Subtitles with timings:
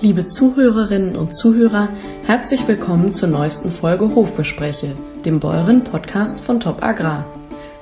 [0.00, 1.88] Liebe Zuhörerinnen und Zuhörer,
[2.24, 7.26] herzlich willkommen zur neuesten Folge Hofgespräche, dem Bäuerin-Podcast von Top Agrar.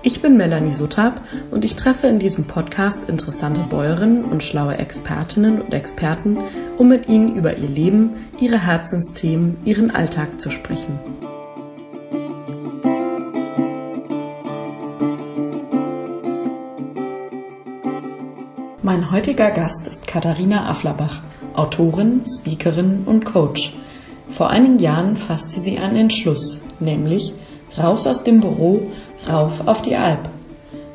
[0.01, 1.21] Ich bin Melanie Sutab
[1.51, 6.39] und ich treffe in diesem Podcast interessante Bäuerinnen und schlaue Expertinnen und Experten,
[6.79, 10.99] um mit ihnen über ihr Leben, ihre Herzensthemen, ihren Alltag zu sprechen.
[18.83, 21.21] Mein heutiger Gast ist Katharina Afflerbach,
[21.57, 23.75] Autorin, Speakerin und Coach.
[24.31, 27.33] Vor einigen Jahren fasste sie einen Entschluss, nämlich
[27.79, 28.91] raus aus dem Büro,
[29.29, 30.29] rauf auf die Alp.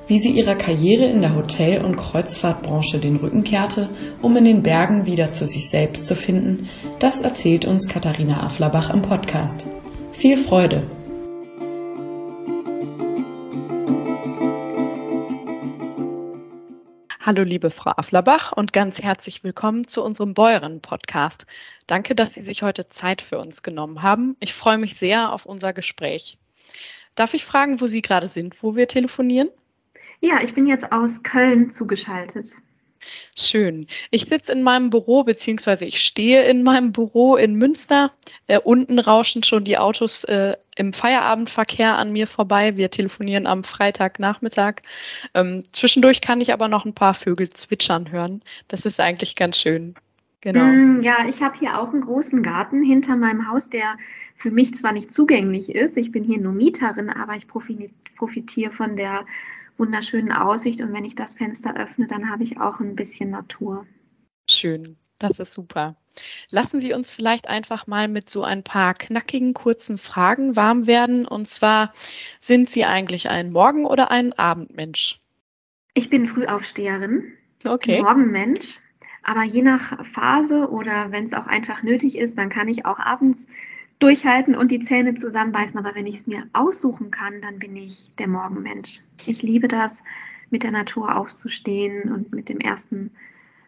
[0.07, 3.89] Wie sie ihrer Karriere in der Hotel- und Kreuzfahrtbranche den Rücken kehrte,
[4.21, 6.67] um in den Bergen wieder zu sich selbst zu finden,
[6.99, 9.67] das erzählt uns Katharina Afflerbach im Podcast.
[10.11, 10.83] Viel Freude!
[17.33, 21.45] Hallo liebe Frau Afflerbach und ganz herzlich willkommen zu unserem Bäuerinnen-Podcast.
[21.87, 24.35] Danke, dass Sie sich heute Zeit für uns genommen haben.
[24.41, 26.37] Ich freue mich sehr auf unser Gespräch.
[27.15, 29.47] Darf ich fragen, wo Sie gerade sind, wo wir telefonieren?
[30.19, 32.47] Ja, ich bin jetzt aus Köln zugeschaltet.
[33.37, 33.87] Schön.
[34.09, 38.11] Ich sitze in meinem Büro, beziehungsweise ich stehe in meinem Büro in Münster.
[38.47, 42.77] Äh, unten rauschen schon die Autos äh, im Feierabendverkehr an mir vorbei.
[42.77, 44.81] Wir telefonieren am Freitagnachmittag.
[45.33, 48.41] Ähm, zwischendurch kann ich aber noch ein paar Vögel zwitschern hören.
[48.67, 49.95] Das ist eigentlich ganz schön.
[50.41, 50.63] Genau.
[50.63, 53.97] Mm, ja, ich habe hier auch einen großen Garten hinter meinem Haus, der
[54.35, 55.97] für mich zwar nicht zugänglich ist.
[55.97, 59.25] Ich bin hier nur Mieterin, aber ich profitiere von der
[59.81, 63.87] wunderschönen Aussicht und wenn ich das Fenster öffne, dann habe ich auch ein bisschen Natur.
[64.47, 65.97] Schön, das ist super.
[66.51, 71.25] Lassen Sie uns vielleicht einfach mal mit so ein paar knackigen, kurzen Fragen warm werden.
[71.25, 71.93] Und zwar,
[72.39, 75.19] sind Sie eigentlich ein Morgen- oder ein Abendmensch?
[75.95, 77.33] Ich bin Frühaufsteherin,
[77.65, 78.01] okay.
[78.01, 78.79] Morgenmensch.
[79.23, 82.99] Aber je nach Phase oder wenn es auch einfach nötig ist, dann kann ich auch
[82.99, 83.47] abends
[84.01, 85.79] durchhalten und die Zähne zusammenbeißen.
[85.79, 89.01] Aber wenn ich es mir aussuchen kann, dann bin ich der Morgenmensch.
[89.25, 90.03] Ich liebe das,
[90.49, 93.11] mit der Natur aufzustehen und mit dem ersten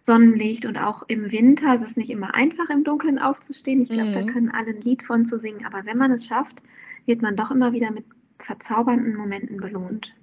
[0.01, 1.73] Sonnenlicht und auch im Winter.
[1.73, 3.83] Es ist nicht immer einfach, im Dunkeln aufzustehen.
[3.83, 4.13] Ich glaube, mhm.
[4.13, 5.65] da können alle ein Lied von zu singen.
[5.65, 6.61] Aber wenn man es schafft,
[7.05, 8.05] wird man doch immer wieder mit
[8.39, 10.13] verzaubernden Momenten belohnt.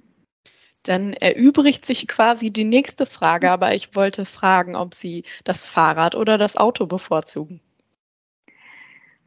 [0.82, 6.14] Dann erübrigt sich quasi die nächste Frage, aber ich wollte fragen, ob Sie das Fahrrad
[6.14, 7.60] oder das Auto bevorzugen.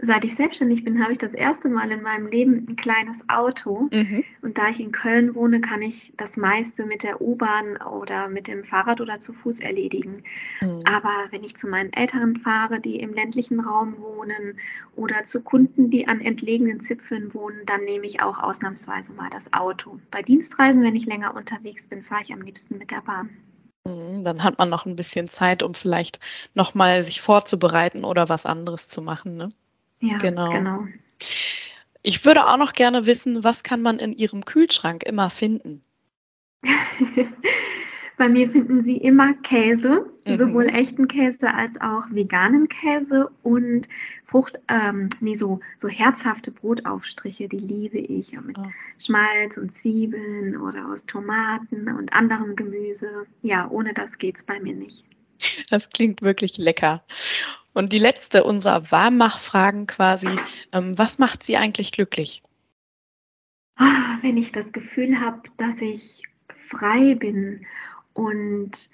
[0.06, 3.88] Seit ich selbstständig bin, habe ich das erste Mal in meinem Leben ein kleines Auto.
[3.90, 4.26] Mhm.
[4.42, 8.50] Und da ich in Köln wohne, kann ich das meiste mit der U-Bahn oder mit
[8.50, 10.24] dem Fahrrad oder zu Fuß erledigen.
[10.60, 10.82] Mhm.
[10.84, 14.58] Aber wenn ich zu meinen Eltern fahre, die im ländlichen Raum wohnen,
[14.98, 19.54] oder zu Kunden, die an entlegenen Zipfeln wohnen, dann nehme ich auch ausnahmsweise mal das
[19.54, 20.02] Auto.
[20.12, 23.30] Bei Dienstreisen, wenn ich länger unterwegs bin, fahre ich am liebsten mit der Bahn.
[23.88, 26.20] Mhm, dann hat man noch ein bisschen Zeit, um vielleicht
[26.56, 29.38] nochmal sich vorzubereiten oder was anderes zu machen.
[29.38, 29.50] Ne?
[30.04, 30.50] Ja, genau.
[30.50, 30.88] genau.
[32.02, 35.82] Ich würde auch noch gerne wissen, was kann man in Ihrem Kühlschrank immer finden?
[38.18, 40.36] Bei mir finden Sie immer Käse, mhm.
[40.36, 43.88] sowohl echten Käse als auch veganen Käse und
[44.26, 48.34] Frucht, ähm, nee, so, so herzhafte Brotaufstriche, die liebe ich.
[48.42, 48.66] Mit oh.
[49.00, 53.26] Schmalz und Zwiebeln oder aus Tomaten und anderem Gemüse.
[53.42, 55.06] Ja, ohne das geht es bei mir nicht.
[55.70, 57.04] Das klingt wirklich lecker.
[57.74, 60.30] Und die letzte unserer Warmmachfragen quasi,
[60.72, 62.44] ähm, was macht Sie eigentlich glücklich?
[63.76, 66.22] Ah, wenn ich das Gefühl habe, dass ich
[66.54, 67.66] frei bin
[68.14, 68.90] und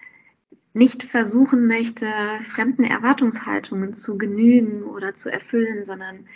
[0.74, 2.08] nicht versuchen möchte,
[2.44, 6.28] fremden Erwartungshaltungen zu genügen oder zu erfüllen, sondern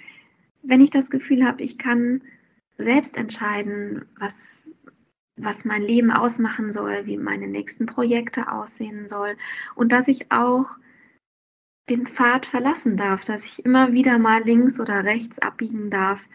[0.63, 2.22] wenn ich das Gefühl habe, ich kann
[2.78, 4.73] selbst entscheiden, was,
[5.35, 9.35] was mein Leben ausmachen soll, wie meine nächsten Projekte aussehen soll
[9.75, 10.67] und dass ich auch
[11.89, 16.27] den Pfad verlassen darf, dass ich immer wieder mal links oder rechts abbiegen darf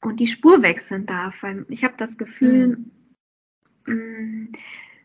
[0.00, 2.78] und die Spur wechseln darf, weil ich habe das Gefühl,
[3.84, 4.52] mhm.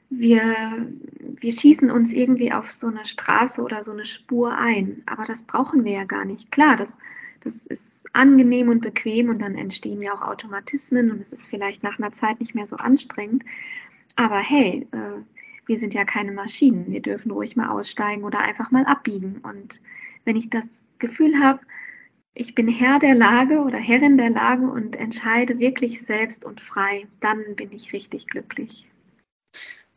[0.09, 0.87] wir,
[1.19, 5.43] wir schießen uns irgendwie auf so eine Straße oder so eine Spur ein, aber das
[5.43, 6.51] brauchen wir ja gar nicht.
[6.51, 6.97] Klar, das,
[7.45, 11.83] das ist angenehm und bequem und dann entstehen ja auch Automatismen und es ist vielleicht
[11.83, 13.45] nach einer Zeit nicht mehr so anstrengend.
[14.15, 15.21] Aber hey, äh,
[15.67, 16.91] wir sind ja keine Maschinen.
[16.91, 19.41] Wir dürfen ruhig mal aussteigen oder einfach mal abbiegen.
[19.43, 19.79] Und
[20.23, 21.59] wenn ich das Gefühl habe,
[22.33, 27.07] ich bin Herr der Lage oder Herrin der Lage und entscheide wirklich selbst und frei,
[27.19, 28.87] dann bin ich richtig glücklich.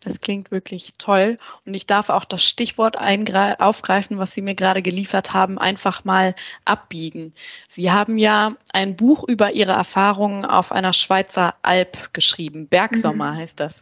[0.08, 1.38] Das klingt wirklich toll.
[1.66, 6.34] Und ich darf auch das Stichwort aufgreifen, was Sie mir gerade geliefert haben, einfach mal
[6.64, 7.34] abbiegen.
[7.68, 12.68] Sie haben ja ein Buch über Ihre Erfahrungen auf einer Schweizer Alp geschrieben.
[12.68, 13.36] Bergsommer mhm.
[13.36, 13.80] heißt das.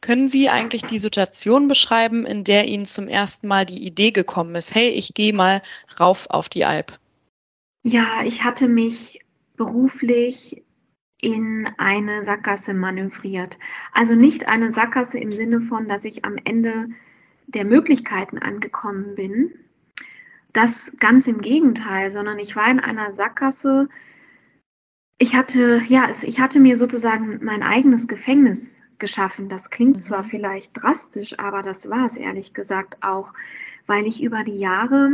[0.00, 4.54] Können Sie eigentlich die Situation beschreiben, in der Ihnen zum ersten Mal die Idee gekommen
[4.54, 5.62] ist, hey, ich gehe mal
[6.00, 6.98] rauf auf die Alp?
[7.82, 9.20] Ja, ich hatte mich
[9.56, 10.62] beruflich
[11.22, 13.58] in eine Sackgasse manövriert.
[13.92, 16.88] Also nicht eine Sackgasse im Sinne von, dass ich am Ende
[17.46, 19.52] der Möglichkeiten angekommen bin.
[20.52, 23.88] Das ganz im Gegenteil, sondern ich war in einer Sackgasse.
[25.18, 29.48] Ich hatte, ja, ich hatte mir sozusagen mein eigenes Gefängnis geschaffen.
[29.48, 30.02] Das klingt mhm.
[30.02, 33.32] zwar vielleicht drastisch, aber das war es ehrlich gesagt auch,
[33.86, 35.10] weil ich über die Jahre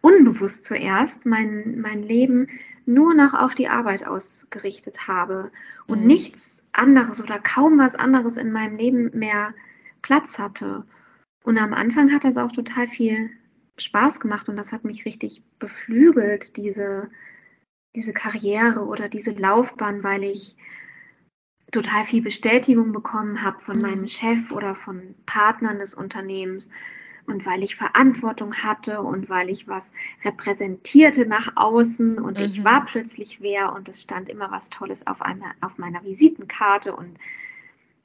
[0.00, 2.48] unbewusst zuerst mein, mein Leben
[2.90, 5.50] nur noch auf die Arbeit ausgerichtet habe
[5.86, 6.06] und mhm.
[6.06, 9.54] nichts anderes oder kaum was anderes in meinem Leben mehr
[10.02, 10.84] Platz hatte.
[11.44, 13.30] Und am Anfang hat das auch total viel
[13.78, 17.10] Spaß gemacht und das hat mich richtig beflügelt, diese,
[17.96, 20.56] diese Karriere oder diese Laufbahn, weil ich
[21.70, 23.82] total viel Bestätigung bekommen habe von mhm.
[23.82, 26.70] meinem Chef oder von Partnern des Unternehmens
[27.26, 29.92] und weil ich Verantwortung hatte und weil ich was
[30.24, 32.44] repräsentierte nach außen und mhm.
[32.44, 36.94] ich war plötzlich wer und es stand immer was Tolles auf, einer, auf meiner Visitenkarte
[36.94, 37.18] und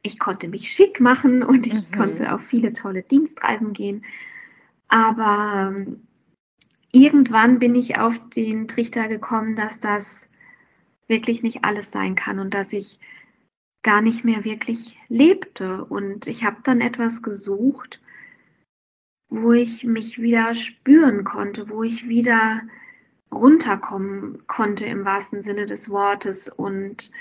[0.02, 1.96] ich konnte mich schick machen und ich mhm.
[1.96, 4.06] konnte auf viele tolle Dienstreisen gehen.
[4.88, 6.08] Aber ähm,
[6.92, 10.28] irgendwann bin ich auf den Trichter gekommen, dass das
[11.08, 13.00] wirklich nicht alles sein kann und dass ich
[13.84, 15.86] gar nicht mehr wirklich lebte.
[15.86, 18.02] Und ich habe dann etwas gesucht,
[19.30, 22.62] wo ich mich wieder spüren konnte, wo ich wieder
[23.31, 27.12] runterkommen konnte im wahrsten Sinne des Wortes und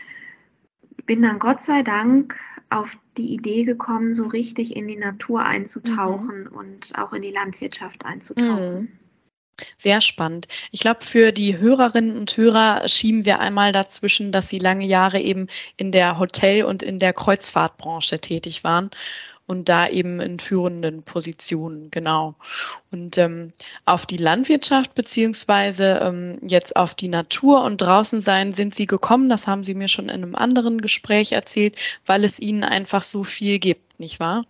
[1.06, 2.38] bin dann Gott sei Dank
[2.70, 6.56] auf die Idee gekommen, so richtig in die Natur einzutauchen mhm.
[6.56, 8.74] und auch in die Landwirtschaft einzutauchen.
[8.74, 8.88] Mhm.
[9.78, 10.48] Sehr spannend.
[10.72, 15.20] Ich glaube, für die Hörerinnen und Hörer schieben wir einmal dazwischen, dass Sie lange Jahre
[15.20, 15.46] eben
[15.76, 18.90] in der Hotel- und in der Kreuzfahrtbranche tätig waren
[19.46, 22.35] und da eben in führenden Positionen, genau.
[22.91, 23.52] Und ähm,
[23.85, 29.29] auf die Landwirtschaft beziehungsweise ähm, jetzt auf die Natur und draußen sein sind Sie gekommen,
[29.29, 31.76] das haben Sie mir schon in einem anderen Gespräch erzählt,
[32.06, 34.46] weil es Ihnen einfach so viel gibt, nicht wahr?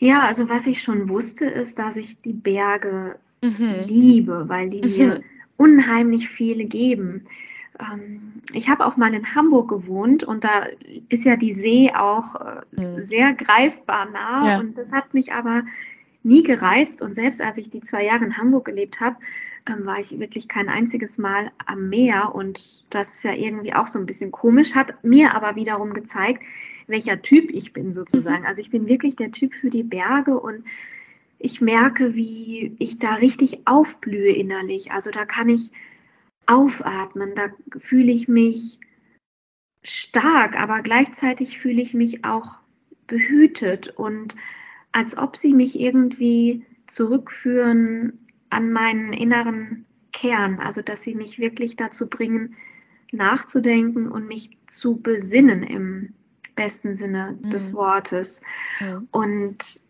[0.00, 3.84] Ja, also was ich schon wusste, ist, dass ich die Berge mhm.
[3.86, 5.24] liebe, weil die mir mhm.
[5.56, 7.26] unheimlich viele geben.
[7.80, 10.66] Ähm, ich habe auch mal in Hamburg gewohnt und da
[11.08, 13.04] ist ja die See auch äh, mhm.
[13.04, 14.60] sehr greifbar nah ja.
[14.60, 15.64] und das hat mich aber
[16.22, 19.16] nie gereizt und selbst als ich die zwei Jahre in Hamburg gelebt habe,
[19.66, 23.86] ähm, war ich wirklich kein einziges Mal am Meer und das ist ja irgendwie auch
[23.86, 26.42] so ein bisschen komisch, hat mir aber wiederum gezeigt,
[26.86, 28.40] welcher Typ ich bin sozusagen.
[28.40, 28.46] Mhm.
[28.46, 30.64] Also ich bin wirklich der Typ für die Berge und
[31.38, 34.90] ich merke, wie ich da richtig aufblühe innerlich.
[34.90, 35.70] Also da kann ich
[36.48, 38.80] aufatmen, da fühle ich mich
[39.82, 42.56] stark, aber gleichzeitig fühle ich mich auch
[43.06, 44.34] behütet und
[44.92, 51.76] als ob sie mich irgendwie zurückführen an meinen inneren Kern, also dass sie mich wirklich
[51.76, 52.56] dazu bringen,
[53.12, 56.14] nachzudenken und mich zu besinnen im
[56.56, 57.50] besten Sinne mhm.
[57.50, 58.40] des Wortes.
[58.80, 59.02] Ja.
[59.10, 59.80] Und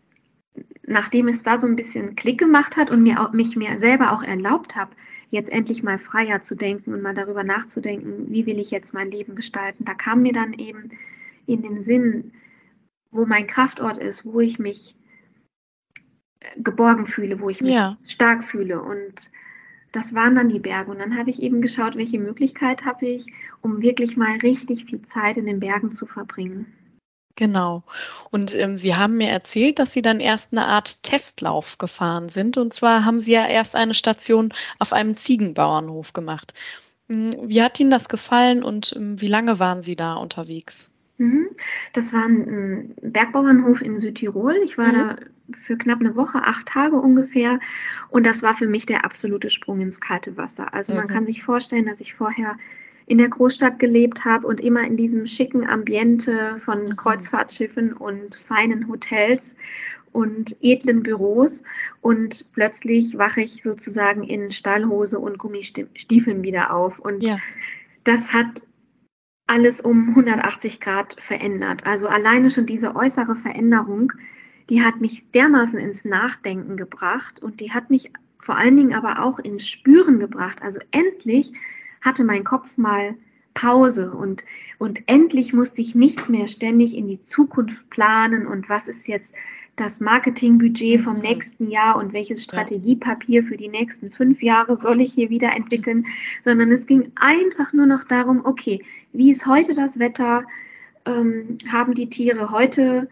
[0.83, 4.11] nachdem es da so ein bisschen Klick gemacht hat und mir auch, mich mir selber
[4.11, 4.91] auch erlaubt habe,
[5.29, 9.11] jetzt endlich mal freier zu denken und mal darüber nachzudenken, wie will ich jetzt mein
[9.11, 9.85] Leben gestalten.
[9.85, 10.89] Da kam mir dann eben
[11.45, 12.33] in den Sinn,
[13.11, 14.95] wo mein Kraftort ist, wo ich mich
[16.39, 17.97] äh, geborgen fühle, wo ich mich ja.
[18.03, 18.81] stark fühle.
[18.81, 19.31] Und
[19.91, 20.91] das waren dann die Berge.
[20.91, 23.27] Und dann habe ich eben geschaut, welche Möglichkeit habe ich,
[23.61, 26.73] um wirklich mal richtig viel Zeit in den Bergen zu verbringen.
[27.39, 27.83] Genau.
[28.31, 32.57] Und ähm, Sie haben mir erzählt, dass Sie dann erst eine Art Testlauf gefahren sind.
[32.57, 36.53] Und zwar haben Sie ja erst eine Station auf einem Ziegenbauernhof gemacht.
[37.07, 40.91] Hm, wie hat Ihnen das gefallen und ähm, wie lange waren Sie da unterwegs?
[41.17, 41.47] Mhm.
[41.93, 44.57] Das war ein Bergbauernhof in Südtirol.
[44.65, 44.93] Ich war mhm.
[44.93, 45.15] da
[45.57, 47.61] für knapp eine Woche, acht Tage ungefähr.
[48.09, 50.73] Und das war für mich der absolute Sprung ins kalte Wasser.
[50.73, 50.99] Also mhm.
[50.99, 52.57] man kann sich vorstellen, dass ich vorher
[53.09, 56.95] in der Großstadt gelebt habe und immer in diesem schicken Ambiente von mhm.
[56.95, 59.55] Kreuzfahrtschiffen und feinen Hotels
[60.11, 61.63] und edlen Büros
[62.01, 67.39] und plötzlich wache ich sozusagen in Stallhose und Gummistiefeln wieder auf und ja.
[68.03, 68.61] das hat
[69.47, 71.87] alles um 180 Grad verändert.
[71.87, 74.13] Also alleine schon diese äußere Veränderung,
[74.69, 79.23] die hat mich dermaßen ins Nachdenken gebracht und die hat mich vor allen Dingen aber
[79.23, 80.61] auch ins Spüren gebracht.
[80.61, 81.53] Also endlich
[82.01, 83.15] hatte mein Kopf mal
[83.53, 84.43] Pause und,
[84.77, 89.33] und endlich musste ich nicht mehr ständig in die Zukunft planen und was ist jetzt
[89.75, 91.21] das Marketingbudget vom mhm.
[91.21, 96.05] nächsten Jahr und welches Strategiepapier für die nächsten fünf Jahre soll ich hier wieder entwickeln,
[96.43, 100.43] sondern es ging einfach nur noch darum, okay, wie ist heute das Wetter?
[101.05, 103.09] Ähm, haben die Tiere heute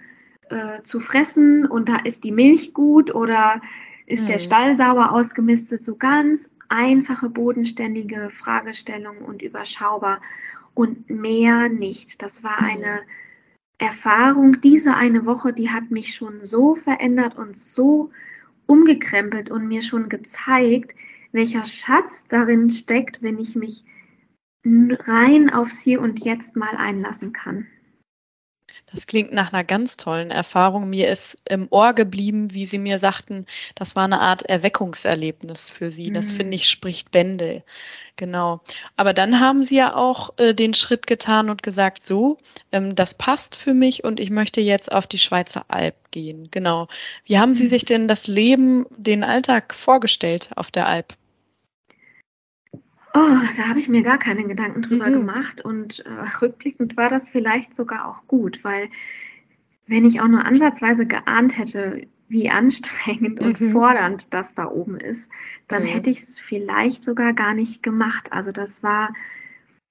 [0.50, 3.62] äh, zu fressen und da ist die Milch gut oder
[4.06, 4.28] ist mhm.
[4.28, 5.84] der Stall sauber ausgemistet?
[5.84, 10.22] So ganz einfache, bodenständige Fragestellungen und überschaubar
[10.74, 12.22] und mehr nicht.
[12.22, 12.68] Das war mhm.
[12.68, 13.02] eine
[13.80, 18.12] Erfahrung, diese eine Woche, die hat mich schon so verändert und so
[18.66, 20.96] umgekrempelt und mir schon gezeigt,
[21.32, 23.86] welcher Schatz darin steckt, wenn ich mich
[24.66, 27.68] rein aufs Hier und Jetzt mal einlassen kann.
[28.92, 30.90] Das klingt nach einer ganz tollen Erfahrung.
[30.90, 35.92] Mir ist im Ohr geblieben, wie Sie mir sagten, das war eine Art Erweckungserlebnis für
[35.92, 36.12] Sie.
[36.12, 36.38] Das mhm.
[36.38, 37.64] finde ich spricht Bände.
[38.16, 38.62] Genau.
[38.96, 42.38] Aber dann haben Sie ja auch äh, den Schritt getan und gesagt, so,
[42.72, 46.48] ähm, das passt für mich und ich möchte jetzt auf die Schweizer Alb gehen.
[46.50, 46.88] Genau.
[47.26, 47.70] Wie haben Sie mhm.
[47.70, 51.14] sich denn das Leben, den Alltag vorgestellt auf der Alp?
[53.18, 55.14] Oh, da habe ich mir gar keine Gedanken drüber mhm.
[55.14, 56.10] gemacht und äh,
[56.42, 58.90] rückblickend war das vielleicht sogar auch gut, weil
[59.88, 63.48] wenn ich auch nur ansatzweise geahnt hätte, wie anstrengend mhm.
[63.48, 65.32] und fordernd das da oben ist,
[65.68, 65.88] dann mhm.
[65.88, 68.32] hätte ich es vielleicht sogar gar nicht gemacht.
[68.34, 69.16] Also das war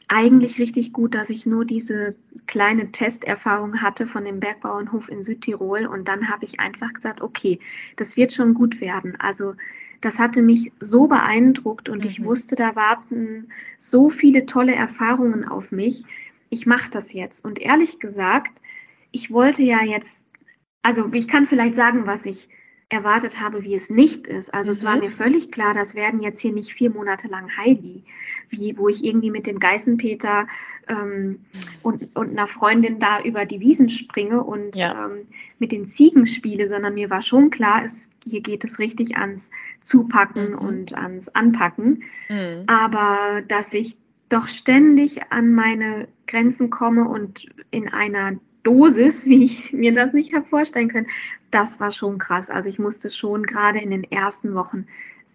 [0.07, 2.15] eigentlich richtig gut, dass ich nur diese
[2.47, 7.59] kleine Testerfahrung hatte von dem Bergbauernhof in Südtirol und dann habe ich einfach gesagt, okay,
[7.97, 9.17] das wird schon gut werden.
[9.19, 9.55] Also
[10.01, 12.11] das hatte mich so beeindruckt und mhm.
[12.11, 13.49] ich wusste, da warten
[13.79, 16.05] so viele tolle Erfahrungen auf mich.
[16.51, 17.45] Ich mache das jetzt.
[17.45, 18.61] Und ehrlich gesagt,
[19.11, 20.23] ich wollte ja jetzt,
[20.83, 22.49] also ich kann vielleicht sagen, was ich
[22.89, 24.55] erwartet habe, wie es nicht ist.
[24.55, 24.73] Also mhm.
[24.75, 25.01] es war mhm.
[25.01, 28.05] mir völlig klar, das werden jetzt hier nicht vier Monate lang Heidi,
[28.49, 30.47] wie wo ich irgendwie mit dem Geißenpeter
[30.89, 31.41] ähm,
[31.83, 35.07] und, und einer Freundin da über die Wiesen springe und ja.
[35.07, 35.27] ähm,
[35.59, 39.51] mit den Ziegen spiele, sondern mir war schon klar, es, hier geht es richtig ans
[39.83, 40.59] Zupacken mhm.
[40.59, 42.05] und ans Anpacken.
[42.29, 42.65] Mhm.
[42.69, 43.97] Aber dass ich
[44.29, 50.35] doch ständig an meine Grenzen komme und in einer Dosis, wie ich mir das nicht
[50.35, 51.07] habe vorstellen können,
[51.53, 52.51] das war schon krass.
[52.51, 54.87] Also ich musste schon gerade in den ersten Wochen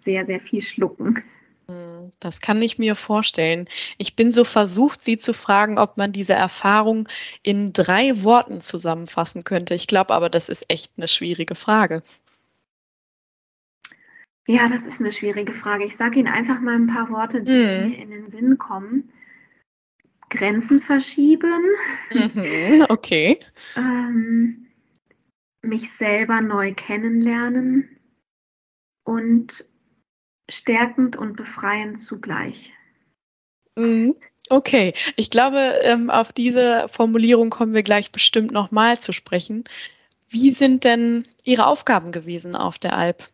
[0.02, 1.24] sehr, sehr viel schlucken.
[1.70, 3.70] Hm, das kann ich mir vorstellen.
[3.98, 7.08] Ich bin so versucht, Sie zu fragen, ob man diese Erfahrung
[7.42, 9.76] in drei Worten zusammenfassen könnte.
[9.76, 12.04] Ich glaube aber, das ist echt eine schwierige Frage.
[14.46, 15.86] Ja, das ist eine schwierige Frage.
[15.86, 17.90] Ich sage Ihnen einfach mal ein paar Worte, die mm.
[17.90, 19.10] mir in den Sinn kommen.
[20.32, 21.62] Grenzen verschieben.
[22.12, 23.40] Mhm, okay.
[23.76, 24.68] ähm,
[25.62, 28.00] mich selber neu kennenlernen
[29.04, 29.66] und
[30.50, 32.74] stärkend und befreiend zugleich.
[33.78, 34.16] Mhm,
[34.50, 39.66] okay, ich glaube, ähm, auf diese Formulierung kommen wir gleich bestimmt nochmal zu sprechen.
[40.30, 43.28] Wie sind denn Ihre Aufgaben gewesen auf der Alp?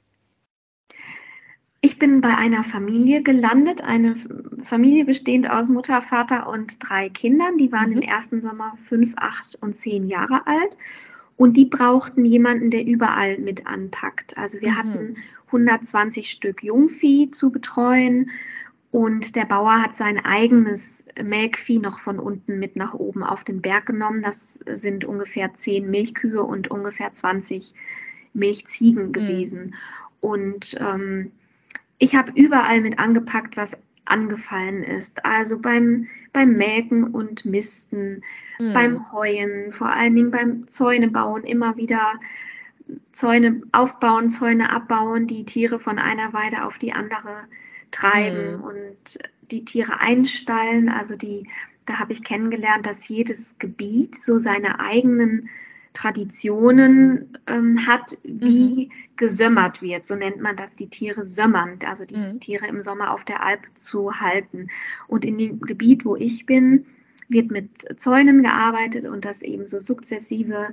[1.81, 4.15] Ich bin bei einer Familie gelandet, eine
[4.63, 7.57] Familie bestehend aus Mutter, Vater und drei Kindern.
[7.57, 7.97] Die waren mhm.
[7.97, 10.77] im ersten Sommer fünf, acht und zehn Jahre alt.
[11.35, 14.37] Und die brauchten jemanden, der überall mit anpackt.
[14.37, 14.77] Also wir mhm.
[14.77, 15.15] hatten
[15.47, 18.31] 120 Stück Jungvieh zu betreuen
[18.91, 23.61] und der Bauer hat sein eigenes Melkvieh noch von unten mit nach oben auf den
[23.61, 24.21] Berg genommen.
[24.21, 27.73] Das sind ungefähr zehn Milchkühe und ungefähr 20
[28.33, 29.11] Milchziegen mhm.
[29.11, 29.65] gewesen.
[29.65, 29.73] Mhm.
[30.19, 31.31] Und ähm,
[31.97, 35.25] ich habe überall mit angepackt, was angefallen ist.
[35.25, 38.23] Also beim, beim Melken und Misten,
[38.59, 38.73] mhm.
[38.73, 42.13] beim Heuen, vor allen Dingen beim Zäunebauen immer wieder
[43.11, 47.43] Zäune aufbauen, Zäune abbauen, die Tiere von einer Weide auf die andere
[47.91, 48.63] treiben mhm.
[48.63, 49.19] und
[49.51, 50.89] die Tiere einstallen.
[50.89, 51.49] Also die,
[51.85, 55.49] da habe ich kennengelernt, dass jedes Gebiet so seine eigenen
[55.97, 58.91] Traditionen ähm, hat, wie mhm.
[59.15, 60.05] gesömmert wird.
[60.05, 62.39] So nennt man das, die Tiere sömmern, also die mhm.
[62.39, 64.67] Tiere im Sommer auf der Alp zu halten.
[65.07, 66.85] Und in dem Gebiet, wo ich bin,
[67.29, 70.69] wird mit Zäunen gearbeitet und das eben so sukzessive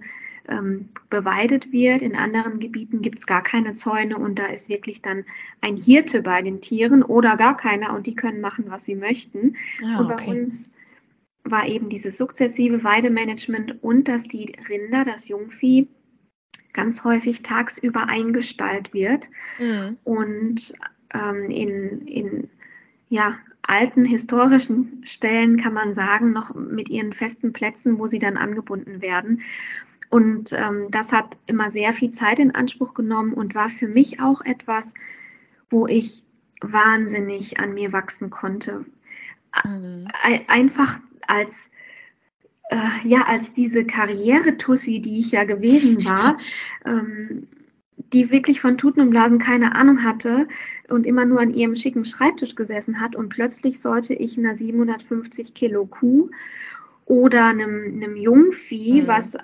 [0.47, 2.03] ähm, beweidet wird.
[2.03, 5.25] In anderen Gebieten gibt es gar keine Zäune und da ist wirklich dann
[5.63, 9.57] ein Hirte bei den Tieren oder gar keiner und die können machen, was sie möchten.
[9.83, 10.41] Ah, und bei okay.
[10.43, 10.71] uns
[11.45, 15.89] war eben dieses sukzessive Weidemanagement und dass die Rinder, das Jungvieh,
[16.73, 19.29] ganz häufig tagsüber eingestallt wird
[19.61, 19.97] mhm.
[20.03, 20.75] und
[21.13, 22.51] ähm, in, in
[23.09, 28.37] ja, alten historischen Stellen kann man sagen, noch mit ihren festen Plätzen, wo sie dann
[28.37, 29.43] angebunden werden.
[30.11, 34.21] Und ähm, das hat immer sehr viel Zeit in Anspruch genommen und war für mich
[34.21, 34.95] auch etwas,
[35.71, 36.25] wo ich
[36.61, 38.85] wahnsinnig an mir wachsen konnte,
[39.65, 40.09] mhm.
[40.47, 41.69] einfach als
[42.71, 46.39] äh, ja, als diese Karriere-Tussi, die ich ja gewesen war,
[46.85, 47.47] ähm,
[48.13, 50.49] die wirklich von Tuten und Blasen keine Ahnung hatte
[50.89, 55.55] und immer nur an ihrem schicken Schreibtisch gesessen hat und plötzlich sollte ich einer 750
[55.55, 56.31] Kilo Kuh
[57.07, 59.09] oder einem, einem Jungvieh, mhm.
[59.09, 59.37] was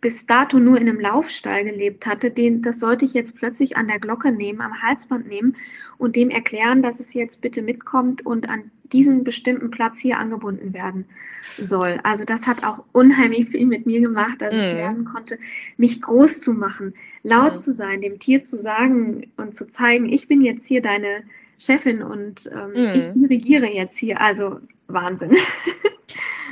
[0.00, 3.86] bis dato nur in einem Laufstall gelebt hatte, den, das sollte ich jetzt plötzlich an
[3.86, 5.56] der Glocke nehmen, am Halsband nehmen
[5.98, 10.74] und dem erklären, dass es jetzt bitte mitkommt und an diesen bestimmten Platz hier angebunden
[10.74, 11.06] werden
[11.56, 12.00] soll.
[12.02, 14.60] Also das hat auch unheimlich viel mit mir gemacht, dass mhm.
[14.60, 15.38] ich lernen konnte,
[15.76, 17.60] mich groß zu machen, laut mhm.
[17.60, 21.22] zu sein, dem Tier zu sagen und zu zeigen, ich bin jetzt hier deine
[21.58, 22.94] Chefin und ähm, mhm.
[22.94, 24.20] ich dirigiere jetzt hier.
[24.20, 25.36] Also Wahnsinn.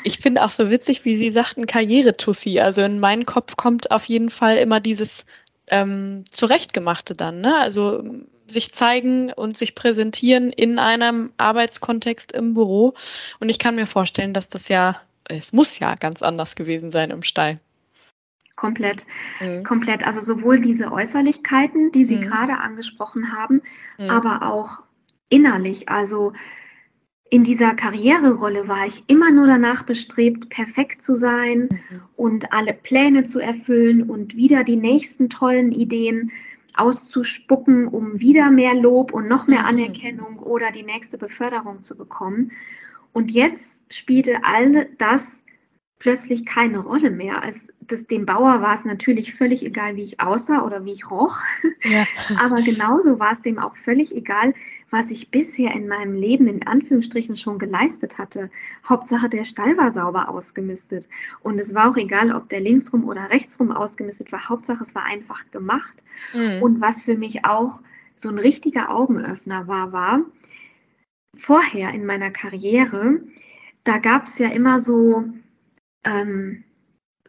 [0.05, 2.61] Ich finde auch so witzig, wie Sie sagten, Karriere-Tussi.
[2.61, 5.27] Also in meinen Kopf kommt auf jeden Fall immer dieses
[5.67, 7.41] ähm, Zurechtgemachte dann.
[7.41, 7.57] Ne?
[7.57, 8.05] Also
[8.49, 12.95] sich zeigen und sich präsentieren in einem Arbeitskontext im Büro.
[13.41, 17.11] Und ich kann mir vorstellen, dass das ja, es muss ja ganz anders gewesen sein
[17.11, 17.61] im Stall.
[18.57, 19.07] Komplett,
[19.41, 19.63] mhm.
[19.63, 20.05] komplett.
[20.05, 22.23] Also sowohl diese Äußerlichkeiten, die Sie mhm.
[22.23, 23.63] gerade angesprochen haben,
[23.99, 24.11] mhm.
[24.11, 24.81] aber auch
[25.29, 25.89] innerlich.
[25.89, 26.33] Also
[27.31, 32.03] in dieser Karriererolle war ich immer nur danach bestrebt, perfekt zu sein mhm.
[32.17, 36.33] und alle Pläne zu erfüllen und wieder die nächsten tollen Ideen
[36.79, 39.67] auszuspucken, um wieder mehr Lob und noch mehr mhm.
[39.67, 42.53] Anerkennung oder die nächste Beförderung zu bekommen.
[43.13, 45.43] Und jetzt spielte all das
[45.99, 47.43] plötzlich keine Rolle mehr.
[47.47, 51.11] Es, das, dem Bauer war es natürlich völlig egal, wie ich aussah oder wie ich
[51.11, 51.39] roch.
[51.83, 52.07] Ja.
[52.39, 54.55] Aber genauso war es dem auch völlig egal,
[54.91, 58.51] was ich bisher in meinem Leben in Anführungsstrichen schon geleistet hatte.
[58.89, 61.09] Hauptsache, der Stall war sauber ausgemistet.
[61.43, 64.49] Und es war auch egal, ob der linksrum oder rechtsrum ausgemistet war.
[64.49, 66.03] Hauptsache, es war einfach gemacht.
[66.33, 66.63] Mhm.
[66.63, 67.81] Und was für mich auch
[68.17, 70.21] so ein richtiger Augenöffner war, war,
[71.37, 73.21] vorher in meiner Karriere,
[73.85, 75.25] da gab es ja immer so,
[76.09, 76.65] ähm,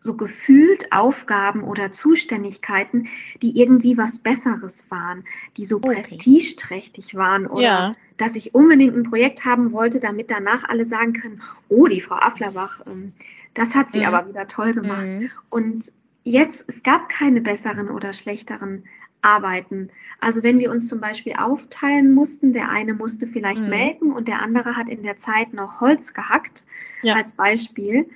[0.02, 3.08] so gefühlt Aufgaben oder Zuständigkeiten,
[3.42, 5.26] die irgendwie was Besseres waren,
[5.58, 5.96] die so okay.
[5.96, 7.96] prestigeträchtig waren oder ja.
[8.18, 12.16] dass ich unbedingt ein Projekt haben wollte, damit danach alle sagen können, oh, die Frau
[12.16, 13.14] Afflerbach, ähm,
[13.54, 14.06] das hat sie mhm.
[14.06, 15.06] aber wieder toll gemacht.
[15.06, 15.32] Mhm.
[15.50, 15.92] Und
[16.24, 18.86] jetzt, es gab keine besseren oder schlechteren
[19.22, 19.90] Arbeiten.
[20.22, 23.70] Also wenn wir uns zum Beispiel aufteilen mussten, der eine musste vielleicht mhm.
[23.70, 26.64] melken und der andere hat in der Zeit noch Holz gehackt,
[27.02, 27.16] ja.
[27.16, 28.10] als Beispiel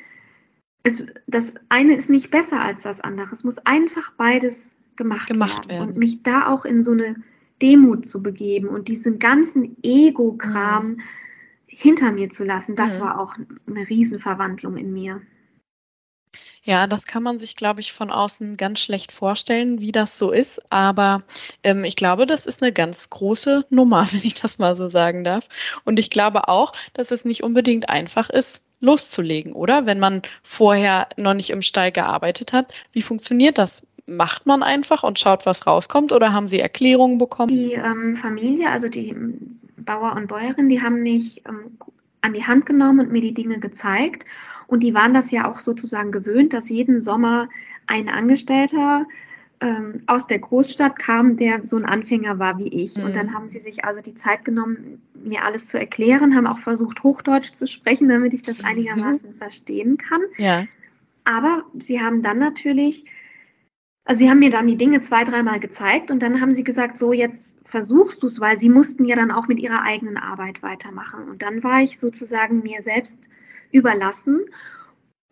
[0.83, 3.29] es, das eine ist nicht besser als das andere.
[3.31, 5.69] Es muss einfach beides gemacht, gemacht werden.
[5.69, 5.89] werden.
[5.89, 7.15] Und mich da auch in so eine
[7.61, 11.01] Demut zu begeben und diesen ganzen Ego-Kram mhm.
[11.65, 13.03] hinter mir zu lassen, das mhm.
[13.03, 13.35] war auch
[13.67, 15.21] eine Riesenverwandlung in mir.
[16.65, 20.31] Ja, das kann man sich, glaube ich, von außen ganz schlecht vorstellen, wie das so
[20.31, 20.71] ist.
[20.71, 21.23] Aber
[21.61, 25.23] ähm, ich glaube, das ist eine ganz große Nummer, wenn ich das mal so sagen
[25.23, 25.47] darf.
[25.83, 29.85] Und ich glaube auch, dass es nicht unbedingt einfach ist, loszulegen, oder?
[29.85, 32.73] Wenn man vorher noch nicht im Stall gearbeitet hat.
[32.91, 33.87] Wie funktioniert das?
[34.05, 37.47] Macht man einfach und schaut, was rauskommt oder haben Sie Erklärungen bekommen?
[37.47, 39.15] Die ähm, Familie, also die
[39.77, 41.77] Bauer und Bäuerin, die haben mich ähm,
[42.21, 44.25] an die Hand genommen und mir die Dinge gezeigt.
[44.67, 47.47] Und die waren das ja auch sozusagen gewöhnt, dass jeden Sommer
[47.87, 49.05] ein Angestellter
[49.63, 52.97] ähm, aus der Großstadt kam, der so ein Anfänger war wie ich.
[52.97, 53.05] Mhm.
[53.05, 56.57] Und dann haben sie sich also die Zeit genommen, mir alles zu erklären, haben auch
[56.57, 58.65] versucht, Hochdeutsch zu sprechen, damit ich das mhm.
[58.65, 59.35] einigermaßen mhm.
[59.35, 60.21] verstehen kann.
[60.37, 60.65] Ja.
[61.23, 63.05] Aber sie haben dann natürlich,
[64.03, 66.97] also sie haben mir dann die Dinge zwei, dreimal gezeigt und dann haben sie gesagt,
[66.97, 70.61] so jetzt versuchst du es, weil sie mussten ja dann auch mit ihrer eigenen Arbeit
[70.61, 71.29] weitermachen.
[71.29, 73.29] Und dann war ich sozusagen mir selbst
[73.71, 74.41] überlassen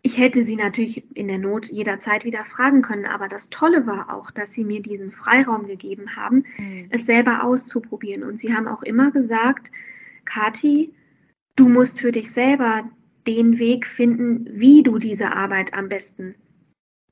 [0.02, 4.12] ich hätte sie natürlich in der Not jederzeit wieder fragen können, aber das Tolle war
[4.12, 6.88] auch, dass sie mir diesen Freiraum gegeben haben, mhm.
[6.90, 8.24] es selber auszuprobieren.
[8.24, 9.70] Und sie haben auch immer gesagt,
[10.24, 10.92] Kati,
[11.54, 12.90] du musst für dich selber
[13.28, 16.34] den Weg finden, wie du diese Arbeit am besten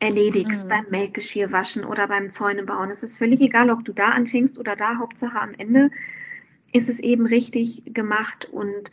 [0.00, 0.68] erledigst mhm.
[0.68, 2.90] beim Melkgeschirrwaschen oder beim Zäunebauen.
[2.90, 4.98] Es ist völlig egal, ob du da anfängst oder da.
[4.98, 5.92] Hauptsache am Ende
[6.72, 8.48] ist es eben richtig gemacht.
[8.50, 8.90] Und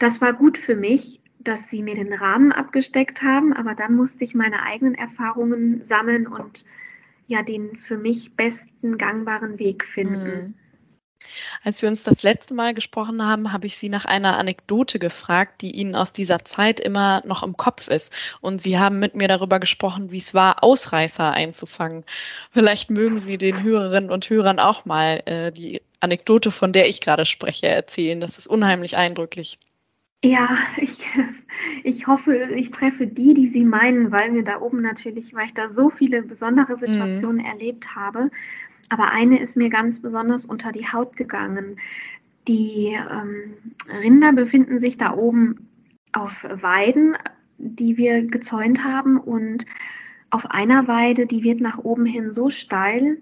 [0.00, 4.24] das war gut für mich, dass sie mir den Rahmen abgesteckt haben, aber dann musste
[4.24, 6.64] ich meine eigenen Erfahrungen sammeln und
[7.26, 10.48] ja den für mich besten gangbaren Weg finden.
[10.48, 10.54] Mhm.
[11.62, 15.60] Als wir uns das letzte Mal gesprochen haben, habe ich Sie nach einer Anekdote gefragt,
[15.62, 18.12] die Ihnen aus dieser Zeit immer noch im Kopf ist.
[18.40, 22.04] Und Sie haben mit mir darüber gesprochen, wie es war, Ausreißer einzufangen.
[22.52, 27.00] Vielleicht mögen Sie den Hörerinnen und Hörern auch mal äh, die Anekdote, von der ich
[27.00, 28.20] gerade spreche, erzählen.
[28.20, 29.58] Das ist unheimlich eindrücklich.
[30.24, 30.98] Ja, ich,
[32.06, 35.54] ich hoffe, ich treffe die, die Sie meinen, weil mir da oben natürlich, weil ich
[35.54, 36.78] da so viele besondere mhm.
[36.78, 37.46] Situationen mhm.
[37.46, 38.30] erlebt habe.
[38.90, 41.80] Aber eine ist mir ganz besonders unter die Haut gegangen.
[42.46, 43.54] Die ähm,
[43.88, 45.68] Rinder befinden sich da oben
[46.12, 47.16] auf Weiden,
[47.58, 49.66] die wir gezäunt haben und
[50.30, 53.18] auf einer Weide, die wird nach oben hin so steil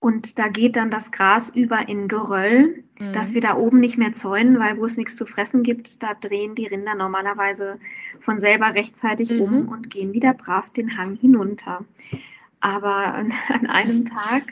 [0.00, 3.12] und da geht dann das Gras über in Geröll, mhm.
[3.12, 6.14] dass wir da oben nicht mehr zäunen, weil wo es nichts zu fressen gibt, da
[6.14, 7.78] drehen die Rinder normalerweise
[8.18, 9.40] von selber rechtzeitig mhm.
[9.40, 11.84] um und gehen wieder brav den Hang hinunter.
[12.60, 13.14] Aber
[13.48, 14.44] an, einem Tag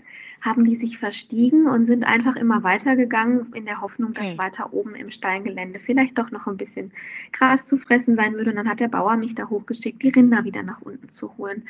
[0.42, 4.38] haben die sich verstiegen und sind einfach immer weitergegangen in der Hoffnung, dass okay.
[4.38, 6.92] weiter oben im Steingelände vielleicht doch noch ein bisschen
[7.32, 8.50] Gras zu fressen sein würde.
[8.50, 11.64] Und dann hat der Bauer mich da hochgeschickt, die Rinder wieder nach unten zu holen.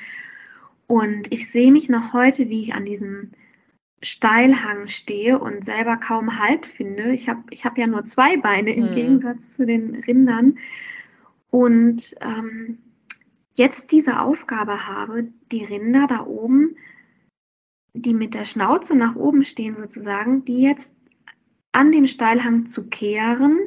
[0.88, 3.30] Und ich sehe mich noch heute, wie ich an diesem
[4.02, 7.12] Steilhang stehe und selber kaum Halt finde.
[7.12, 8.94] Ich habe ich hab ja nur zwei Beine im mhm.
[8.94, 10.58] Gegensatz zu den Rindern.
[11.50, 12.78] Und ähm,
[13.54, 16.76] jetzt diese Aufgabe habe, die Rinder da oben
[18.02, 20.94] die mit der Schnauze nach oben stehen sozusagen, die jetzt
[21.72, 23.58] an dem Steilhang zu kehren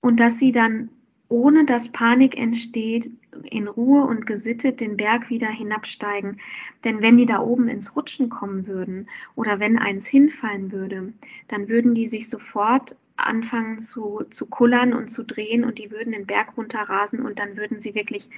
[0.00, 0.90] und dass sie dann
[1.30, 3.08] ohne dass Panik entsteht,
[3.44, 6.40] in Ruhe und gesittet den Berg wieder hinabsteigen.
[6.82, 11.12] Denn wenn die da oben ins Rutschen kommen würden oder wenn eins hinfallen würde,
[11.46, 16.12] dann würden die sich sofort anfangen zu, zu kullern und zu drehen und die würden
[16.12, 18.28] den Berg runterrasen und dann würden sie wirklich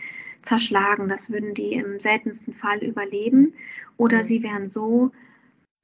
[0.43, 1.09] zerschlagen.
[1.09, 3.55] Das würden die im seltensten Fall überleben
[3.97, 5.13] oder sie wären so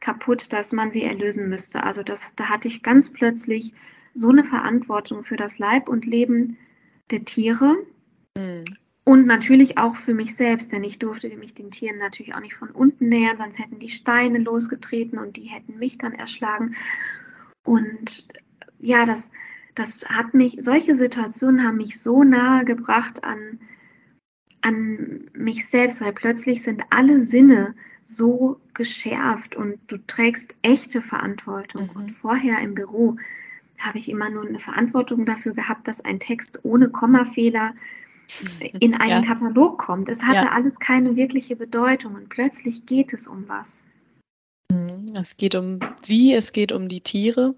[0.00, 1.84] kaputt, dass man sie erlösen müsste.
[1.84, 3.72] Also das, da hatte ich ganz plötzlich
[4.12, 6.58] so eine Verantwortung für das Leib und Leben
[7.10, 7.76] der Tiere.
[8.36, 8.64] Mhm.
[9.04, 12.54] Und natürlich auch für mich selbst, denn ich durfte mich den Tieren natürlich auch nicht
[12.54, 16.74] von unten nähern, sonst hätten die Steine losgetreten und die hätten mich dann erschlagen.
[17.64, 18.28] Und
[18.78, 19.30] ja, das,
[19.74, 23.60] das hat mich, solche Situationen haben mich so nahe gebracht an,
[24.60, 31.88] an mich selbst, weil plötzlich sind alle Sinne so geschärft und du trägst echte Verantwortung.
[31.94, 31.96] Mhm.
[31.96, 33.16] Und vorher im Büro
[33.78, 37.74] habe ich immer nur eine Verantwortung dafür gehabt, dass ein Text ohne Kommafehler
[38.78, 39.34] in einen ja.
[39.34, 40.08] Katalog kommt.
[40.08, 40.52] Es hatte ja.
[40.52, 43.84] alles keine wirkliche Bedeutung und plötzlich geht es um was.
[44.70, 45.12] Mhm.
[45.14, 47.54] Es geht um sie, es geht um die Tiere.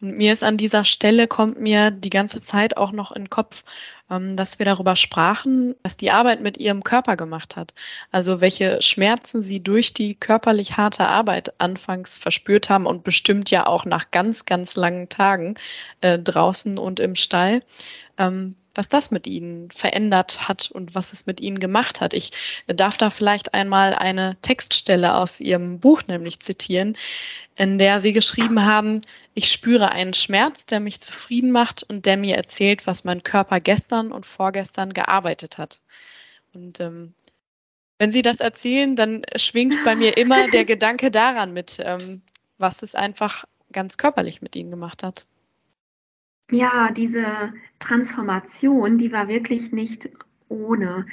[0.00, 3.30] Und mir ist an dieser Stelle, kommt mir die ganze Zeit auch noch in den
[3.30, 3.64] Kopf,
[4.10, 7.74] ähm, dass wir darüber sprachen, was die Arbeit mit ihrem Körper gemacht hat.
[8.12, 13.66] Also welche Schmerzen sie durch die körperlich harte Arbeit anfangs verspürt haben und bestimmt ja
[13.66, 15.56] auch nach ganz, ganz langen Tagen
[16.00, 17.62] äh, draußen und im Stall.
[18.18, 22.14] Ähm, was das mit ihnen verändert hat und was es mit ihnen gemacht hat.
[22.14, 22.30] Ich
[22.68, 26.96] darf da vielleicht einmal eine Textstelle aus ihrem Buch nämlich zitieren,
[27.56, 29.00] in der sie geschrieben haben,
[29.34, 33.58] ich spüre einen Schmerz, der mich zufrieden macht und der mir erzählt, was mein Körper
[33.58, 35.80] gestern und vorgestern gearbeitet hat.
[36.54, 37.14] Und ähm,
[37.98, 42.22] wenn Sie das erzählen, dann schwingt bei mir immer der Gedanke daran mit, ähm,
[42.58, 45.26] was es einfach ganz körperlich mit Ihnen gemacht hat
[46.50, 50.10] ja, diese Transformation, die war wirklich nicht
[50.48, 51.06] ohne,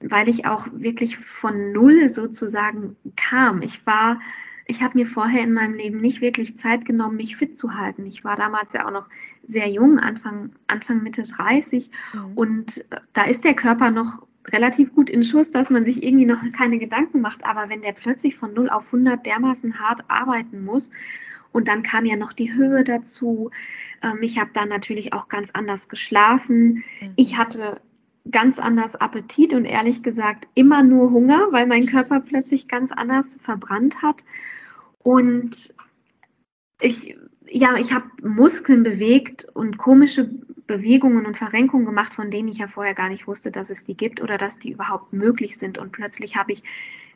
[0.00, 3.62] weil ich auch wirklich von Null sozusagen kam.
[3.62, 4.20] Ich war,
[4.66, 8.06] ich habe mir vorher in meinem Leben nicht wirklich Zeit genommen, mich fit zu halten.
[8.06, 9.08] Ich war damals ja auch noch
[9.44, 12.32] sehr jung, Anfang, Anfang Mitte 30 mhm.
[12.34, 16.40] und da ist der Körper noch relativ gut in Schuss, dass man sich irgendwie noch
[16.52, 17.44] keine Gedanken macht.
[17.44, 20.90] Aber wenn der plötzlich von 0 auf 100 dermaßen hart arbeiten muss
[21.52, 23.50] und dann kam ja noch die Höhe dazu.
[24.02, 26.84] Ähm, ich habe dann natürlich auch ganz anders geschlafen.
[27.00, 27.12] Mhm.
[27.16, 27.80] Ich hatte
[28.30, 33.38] ganz anders Appetit und ehrlich gesagt immer nur Hunger, weil mein Körper plötzlich ganz anders
[33.40, 34.24] verbrannt hat.
[34.98, 35.74] Und
[36.80, 40.30] ich, ja, ich habe Muskeln bewegt und komische
[40.66, 43.96] Bewegungen und Verrenkungen gemacht, von denen ich ja vorher gar nicht wusste, dass es die
[43.96, 45.78] gibt oder dass die überhaupt möglich sind.
[45.78, 46.62] Und plötzlich habe ich,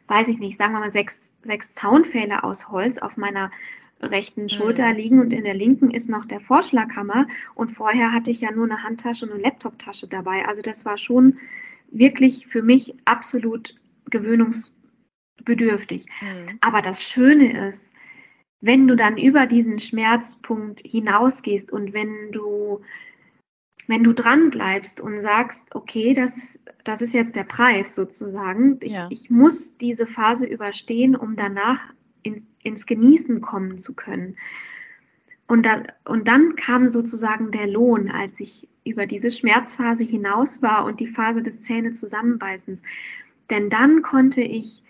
[0.08, 3.50] weiß ich nicht, sagen wir mal sechs, sechs Zaunpfähle aus Holz auf meiner
[4.02, 4.96] rechten Schulter mhm.
[4.96, 7.26] liegen und in der linken ist noch der Vorschlaghammer.
[7.54, 10.46] Und vorher hatte ich ja nur eine Handtasche und eine Laptoptasche dabei.
[10.46, 11.38] Also das war schon
[11.90, 13.76] wirklich für mich absolut
[14.10, 16.06] gewöhnungsbedürftig.
[16.20, 16.58] Mhm.
[16.60, 17.92] Aber das Schöne ist,
[18.60, 22.80] wenn du dann über diesen Schmerzpunkt hinausgehst und wenn du
[23.88, 28.92] wenn du dran bleibst und sagst, okay, das, das ist jetzt der Preis sozusagen, ich,
[28.92, 29.08] ja.
[29.10, 31.80] ich muss diese Phase überstehen, um danach
[32.22, 34.36] in, ins Genießen kommen zu können.
[35.46, 40.84] Und, da, und dann kam sozusagen der Lohn, als ich über diese Schmerzphase hinaus war
[40.84, 42.82] und die Phase des Zähne zusammenbeißens.
[43.50, 44.82] Denn dann konnte ich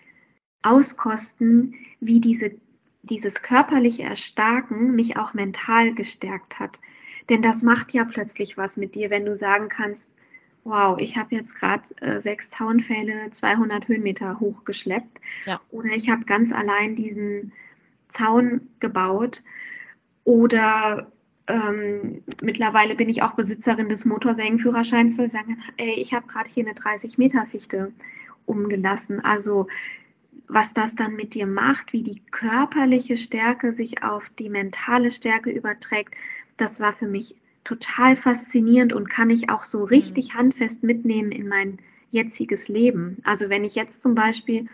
[0.63, 2.53] auskosten, wie diese,
[3.03, 6.81] dieses körperliche Erstarken mich auch mental gestärkt hat.
[7.29, 10.13] Denn das macht ja plötzlich was mit dir, wenn du sagen kannst,
[10.65, 15.21] wow, ich habe jetzt gerade äh, sechs Zaunpfähle 200 Höhenmeter hochgeschleppt.
[15.47, 15.61] Ja.
[15.71, 17.53] Oder ich habe ganz allein diesen
[18.09, 19.43] Zaun gebaut.
[20.25, 21.11] Oder
[21.49, 26.65] ähm, mittlerweile bin ich auch Besitzerin des Motorsägenführerscheins, zu sagen, ey, ich habe gerade hier
[26.65, 27.93] eine 30 Meter Fichte
[28.47, 29.21] umgelassen.
[29.25, 29.67] Also
[30.49, 35.51] was das dann mit dir macht, wie die körperliche Stärke sich auf die mentale Stärke
[35.51, 36.15] überträgt,
[36.57, 39.87] das war für mich total faszinierend und kann ich auch so mhm.
[39.87, 41.79] richtig handfest mitnehmen in mein
[42.11, 43.19] jetziges Leben.
[43.25, 44.69] Also wenn ich jetzt zum Beispiel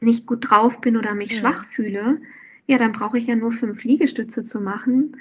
[0.00, 1.38] nicht gut drauf bin oder mich ja.
[1.38, 2.20] schwach fühle,
[2.66, 5.16] ja, dann brauche ich ja nur fünf Liegestütze zu machen,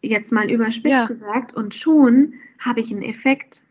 [0.00, 1.06] jetzt mal überspitzt ja.
[1.06, 3.62] gesagt, und schon habe ich einen Effekt.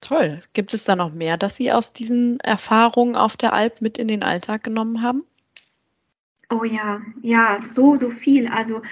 [0.00, 0.42] Toll.
[0.52, 4.08] Gibt es da noch mehr, dass Sie aus diesen Erfahrungen auf der Alp mit in
[4.08, 5.24] den Alltag genommen haben?
[6.50, 8.46] Oh ja, ja, so, so viel.
[8.46, 8.82] Also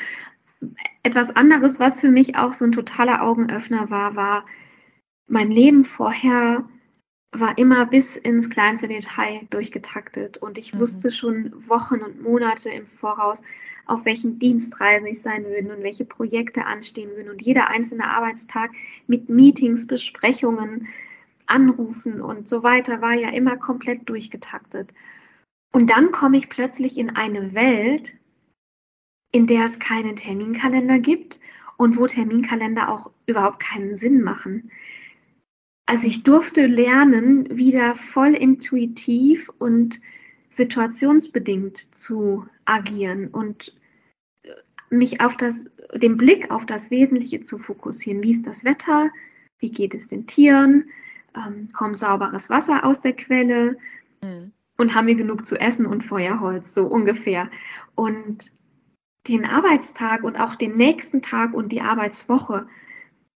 [1.02, 4.44] etwas anderes, was für mich auch so ein totaler Augenöffner war, war
[5.26, 6.64] mein Leben vorher
[7.40, 10.80] war immer bis ins kleinste Detail durchgetaktet und ich mhm.
[10.80, 13.42] wusste schon Wochen und Monate im Voraus,
[13.86, 18.70] auf welchen Dienstreisen ich sein würde und welche Projekte anstehen würden und jeder einzelne Arbeitstag
[19.06, 20.88] mit Meetings, Besprechungen,
[21.46, 24.94] Anrufen und so weiter war ja immer komplett durchgetaktet.
[25.72, 28.16] Und dann komme ich plötzlich in eine Welt,
[29.34, 31.40] in der es keinen Terminkalender gibt
[31.76, 34.70] und wo Terminkalender auch überhaupt keinen Sinn machen.
[35.86, 40.00] Also ich durfte lernen, wieder voll intuitiv und
[40.50, 43.74] situationsbedingt zu agieren und
[44.88, 48.22] mich auf das, den Blick auf das Wesentliche zu fokussieren.
[48.22, 49.10] Wie ist das Wetter?
[49.58, 50.90] Wie geht es den Tieren?
[51.34, 53.78] Ähm, kommt sauberes Wasser aus der Quelle?
[54.22, 54.52] Mhm.
[54.76, 57.50] Und haben wir genug zu essen und Feuerholz, so ungefähr.
[57.96, 58.52] Und
[59.28, 62.66] den Arbeitstag und auch den nächsten Tag und die Arbeitswoche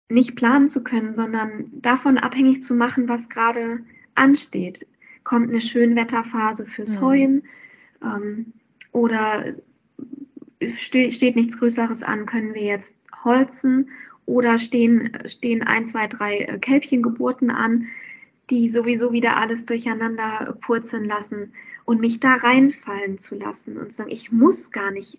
[0.09, 3.81] nicht planen zu können, sondern davon abhängig zu machen, was gerade
[4.15, 4.87] ansteht.
[5.25, 7.01] Kommt eine Schönwetterphase fürs mhm.
[7.01, 7.43] Heuen
[8.03, 8.53] ähm,
[8.93, 9.45] oder
[10.75, 12.95] ste steht nichts Größeres an, können wir jetzt
[13.25, 13.91] holzen
[14.25, 17.87] oder stehen, stehen ein, zwei, drei äh, Kälbchengeburten an,
[18.51, 21.53] die sowieso wieder alles durcheinander purzeln lassen
[21.85, 25.19] und mich da reinfallen zu lassen und sagen, ich muss gar nicht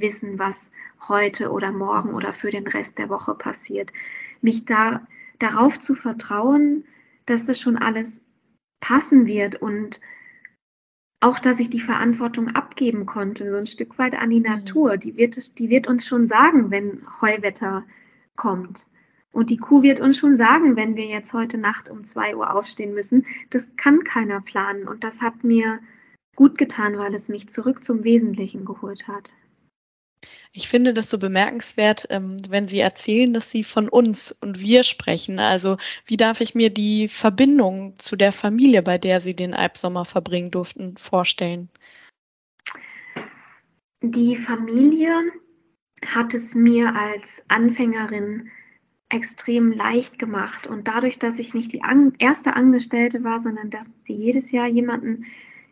[0.00, 0.70] wissen, was
[1.08, 3.92] heute oder morgen oder für den Rest der Woche passiert.
[4.40, 5.06] Mich da
[5.38, 6.84] darauf zu vertrauen,
[7.26, 8.22] dass das schon alles
[8.80, 10.00] passen wird und
[11.20, 14.46] auch, dass ich die Verantwortung abgeben konnte, so ein Stück weit an die mhm.
[14.46, 14.96] Natur.
[14.96, 17.84] Die wird, die wird uns schon sagen, wenn Heuwetter
[18.36, 18.86] kommt.
[19.32, 22.54] Und die Kuh wird uns schon sagen, wenn wir jetzt heute Nacht um zwei Uhr
[22.54, 23.26] aufstehen müssen.
[23.50, 24.88] Das kann keiner planen.
[24.88, 25.80] Und das hat mir
[26.34, 29.32] gut getan, weil es mich zurück zum Wesentlichen geholt hat.
[30.52, 34.82] Ich finde das so bemerkenswert, ähm, wenn Sie erzählen, dass Sie von uns und wir
[34.82, 35.38] sprechen.
[35.38, 40.04] Also wie darf ich mir die Verbindung zu der Familie, bei der Sie den Albsommer
[40.04, 41.68] verbringen durften, vorstellen?
[44.00, 45.12] Die Familie
[46.06, 48.50] hat es mir als Anfängerin
[49.08, 50.66] extrem leicht gemacht.
[50.66, 51.82] Und dadurch, dass ich nicht die
[52.18, 55.24] erste Angestellte war, sondern dass sie jedes Jahr jemanden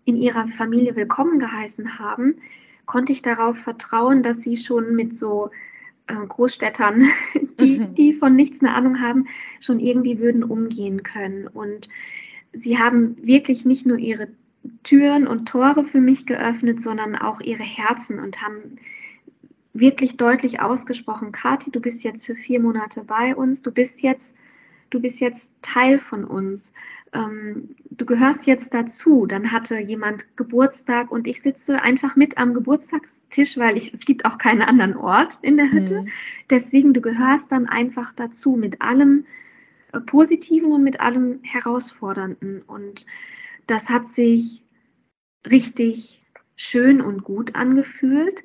[0.04, 2.40] in ihrer Familie willkommen geheißen haben,
[2.87, 5.51] konnte ich darauf vertrauen, dass sie schon mit so
[6.07, 7.09] äh, Großstädtern,
[7.61, 7.94] die, mhm.
[7.94, 9.27] die von nichts eine Ahnung haben,
[9.61, 11.46] schon irgendwie würden umgehen können.
[11.46, 11.88] Und
[12.53, 14.29] sie haben wirklich nicht nur ihre
[14.83, 18.79] Türen und Tore für mich geöffnet, sondern auch ihre Herzen und haben
[19.72, 24.35] wirklich deutlich ausgesprochen, Kathi, du bist jetzt für vier Monate bei uns, du bist jetzt,
[24.90, 26.72] du bist jetzt Teil von uns
[27.16, 29.27] ähm, du gehörst jetzt dazu.
[29.27, 34.25] Dann hatte jemand Geburtstag und ich sitze einfach mit am Geburtstagstisch, weil ich, es gibt
[34.25, 36.03] auch keinen anderen Ort in der Hütte.
[36.03, 36.09] Mhm.
[36.51, 39.27] Deswegen, du gehörst dann einfach dazu mit allem
[39.92, 42.62] äh, Positiven und mit allem Herausfordernden.
[42.62, 43.07] Und
[43.66, 44.64] das hat sich
[45.49, 46.22] richtig
[46.57, 48.42] schön und gut angefühlt,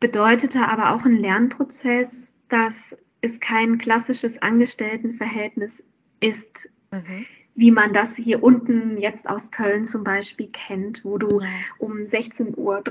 [0.00, 5.82] bedeutete aber auch ein Lernprozess, dass es kein klassisches Angestelltenverhältnis
[6.20, 6.68] ist.
[6.92, 11.42] Mhm wie man das hier unten jetzt aus Köln zum Beispiel kennt, wo du
[11.78, 12.82] um 16.30 Uhr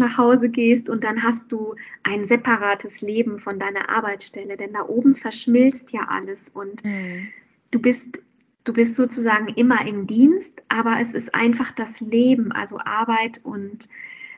[0.00, 4.82] nach Hause gehst und dann hast du ein separates Leben von deiner Arbeitsstelle, denn da
[4.82, 7.28] oben verschmilzt ja alles und mhm.
[7.70, 8.20] du bist
[8.62, 13.88] du bist sozusagen immer im Dienst, aber es ist einfach das Leben, also Arbeit und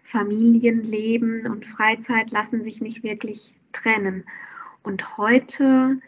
[0.03, 4.25] Familienleben und Freizeit lassen sich nicht wirklich trennen.
[4.88, 6.01] Und heute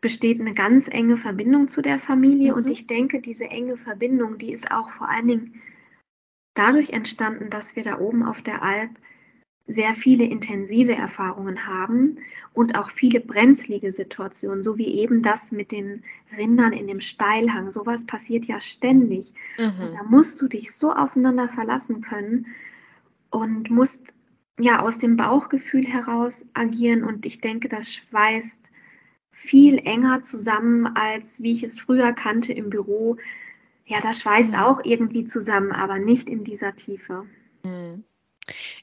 [0.00, 2.50] besteht eine ganz enge Verbindung zu der Familie.
[2.50, 2.58] Mhm.
[2.58, 5.62] Und ich denke, diese enge Verbindung, die ist auch vor allen Dingen
[6.54, 8.90] dadurch entstanden, dass wir da oben auf der Alp
[9.68, 12.18] sehr viele intensive Erfahrungen haben
[12.52, 16.02] und auch viele brenzlige Situationen, so wie eben das mit den
[16.36, 17.70] Rindern in dem Steilhang.
[17.70, 19.32] Sowas passiert ja ständig.
[19.56, 19.94] Mhm.
[19.96, 22.46] Da musst du dich so aufeinander verlassen können
[23.30, 24.12] und musst
[24.58, 28.60] ja aus dem Bauchgefühl heraus agieren und ich denke, das schweißt
[29.30, 33.16] viel enger zusammen, als wie ich es früher kannte im Büro.
[33.86, 34.58] Ja, das schweißt mhm.
[34.58, 37.24] auch irgendwie zusammen, aber nicht in dieser Tiefe.
[37.62, 38.04] Mhm.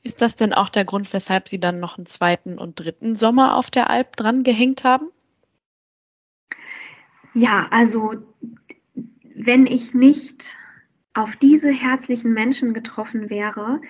[0.04, 3.56] Ist das denn auch der Grund, weshalb Sie dann noch einen zweiten und dritten Sommer
[3.56, 5.10] auf der Alp dran gehängt haben?
[7.34, 8.14] Ja, also
[9.36, 10.56] wenn ich nicht
[11.14, 13.82] auf diese herzlichen Menschen getroffen wäre,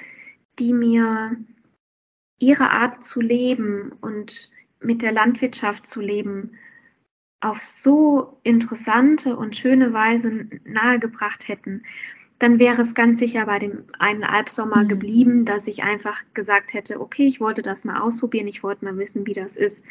[0.57, 1.37] die mir
[2.39, 6.57] ihre Art zu leben und mit der Landwirtschaft zu leben
[7.41, 11.83] auf so interessante und schöne Weise nahegebracht hätten,
[12.39, 14.87] dann wäre es ganz sicher bei dem einen Albsommer mhm.
[14.89, 18.97] geblieben, dass ich einfach gesagt hätte, okay, ich wollte das mal ausprobieren, ich wollte mal
[18.97, 19.85] wissen, wie das ist.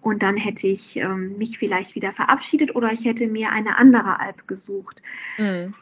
[0.00, 4.20] Und dann hätte ich ähm, mich vielleicht wieder verabschiedet oder ich hätte mir eine andere
[4.20, 5.02] Alp gesucht.
[5.38, 5.74] Mhm.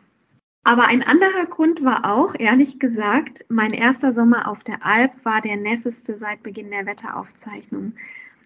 [0.67, 5.41] Aber ein anderer Grund war auch, ehrlich gesagt, mein erster Sommer auf der Alp war
[5.41, 7.93] der nässeste seit Beginn der Wetteraufzeichnung.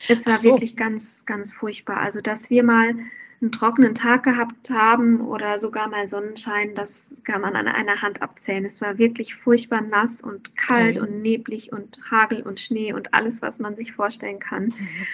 [0.07, 0.51] Es war so.
[0.51, 1.97] wirklich ganz, ganz furchtbar.
[1.97, 2.95] Also, dass wir mal
[3.41, 8.21] einen trockenen Tag gehabt haben oder sogar mal Sonnenschein, das kann man an einer Hand
[8.21, 8.67] abzählen.
[8.67, 11.03] Es war wirklich furchtbar nass und kalt mhm.
[11.03, 14.65] und neblig und Hagel und Schnee und alles, was man sich vorstellen kann.
[14.65, 15.07] Mhm.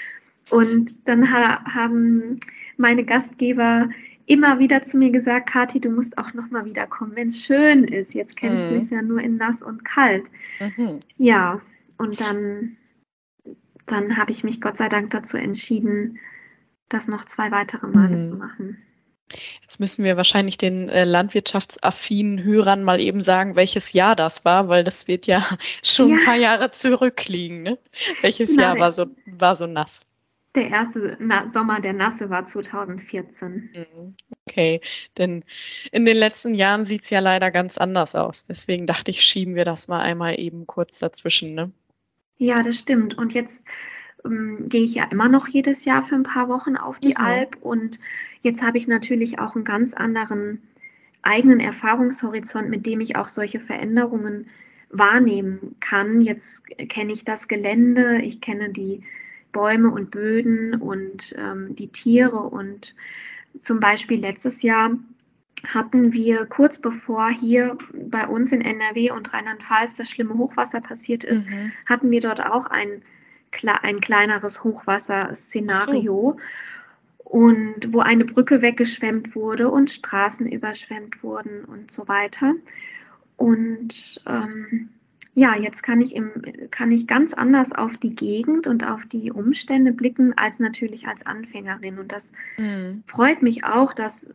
[0.51, 2.40] Und dann ha haben
[2.77, 3.90] meine Gastgeber
[4.27, 7.85] immer wieder zu mir gesagt, Kathi, du musst auch noch mal wiederkommen, wenn es schön
[7.85, 8.12] ist.
[8.12, 8.69] Jetzt kennst mhm.
[8.69, 10.31] du es ja nur in nass und kalt.
[10.61, 11.01] Mhm.
[11.17, 11.61] Ja,
[11.97, 12.77] und dann,
[13.87, 16.19] dann habe ich mich Gott sei Dank dazu entschieden,
[16.89, 18.25] das noch zwei weitere Male mhm.
[18.25, 18.83] zu machen.
[19.62, 24.69] Jetzt müssen wir wahrscheinlich den äh, landwirtschaftsaffinen Hörern mal eben sagen, welches Jahr das war,
[24.69, 25.45] weil das wird ja
[25.83, 26.17] schon ja.
[26.17, 27.62] ein paar Jahre zurückliegen.
[27.62, 27.79] Ne?
[28.23, 28.62] Welches genau.
[28.62, 30.07] Jahr war so, war so nass?
[30.57, 33.71] Der erste Na Sommer der Nasse war 2014.
[33.75, 34.14] Mhm.
[34.49, 34.81] Okay,
[35.19, 35.45] denn
[35.92, 38.47] in den letzten Jahren sieht es ja leider ganz anders aus.
[38.47, 41.55] Deswegen dachte ich, schieben wir das mal einmal eben kurz dazwischen.
[41.55, 41.73] Ne?
[42.38, 43.19] Ja, das stimmt.
[43.19, 43.66] Und jetzt
[44.25, 47.16] ähm, gehe ich ja immer noch jedes Jahr für ein paar Wochen auf die mhm.
[47.19, 47.57] Alp.
[47.61, 48.01] Und
[48.40, 50.62] jetzt habe ich natürlich auch einen ganz anderen
[51.21, 54.49] eigenen Erfahrungshorizont, mit dem ich auch solche Veränderungen
[54.88, 56.23] wahrnehmen kann.
[56.23, 59.03] Jetzt kenne ich das Gelände, ich kenne die
[59.57, 62.37] Bäume und Böden und ähm, die Tiere.
[62.37, 62.95] Und
[63.62, 64.90] zum Beispiel letztes Jahr
[65.66, 71.25] hatten wir kurz bevor hier bei uns in NRW und Rheinland-Pfalz das schlimme Hochwasser passiert
[71.25, 71.73] ist, mhm.
[71.88, 73.01] hatten wir dort auch ein,
[73.83, 76.37] ein kleineres Hochwasserszenario.
[76.37, 76.40] So.
[77.25, 82.53] Und wo eine Brücke weggeschwemmt wurde und Straßen überschwemmt wurden und so weiter.
[83.37, 84.90] Und ähm,
[85.38, 86.33] ja, jetzt kann ich, im,
[86.70, 91.27] kann ich ganz anders auf die Gegend und auf die Umstände blicken, als natürlich als
[91.27, 91.99] Anfängerin.
[91.99, 93.03] Und das mhm.
[93.07, 94.35] freut mich auch, dass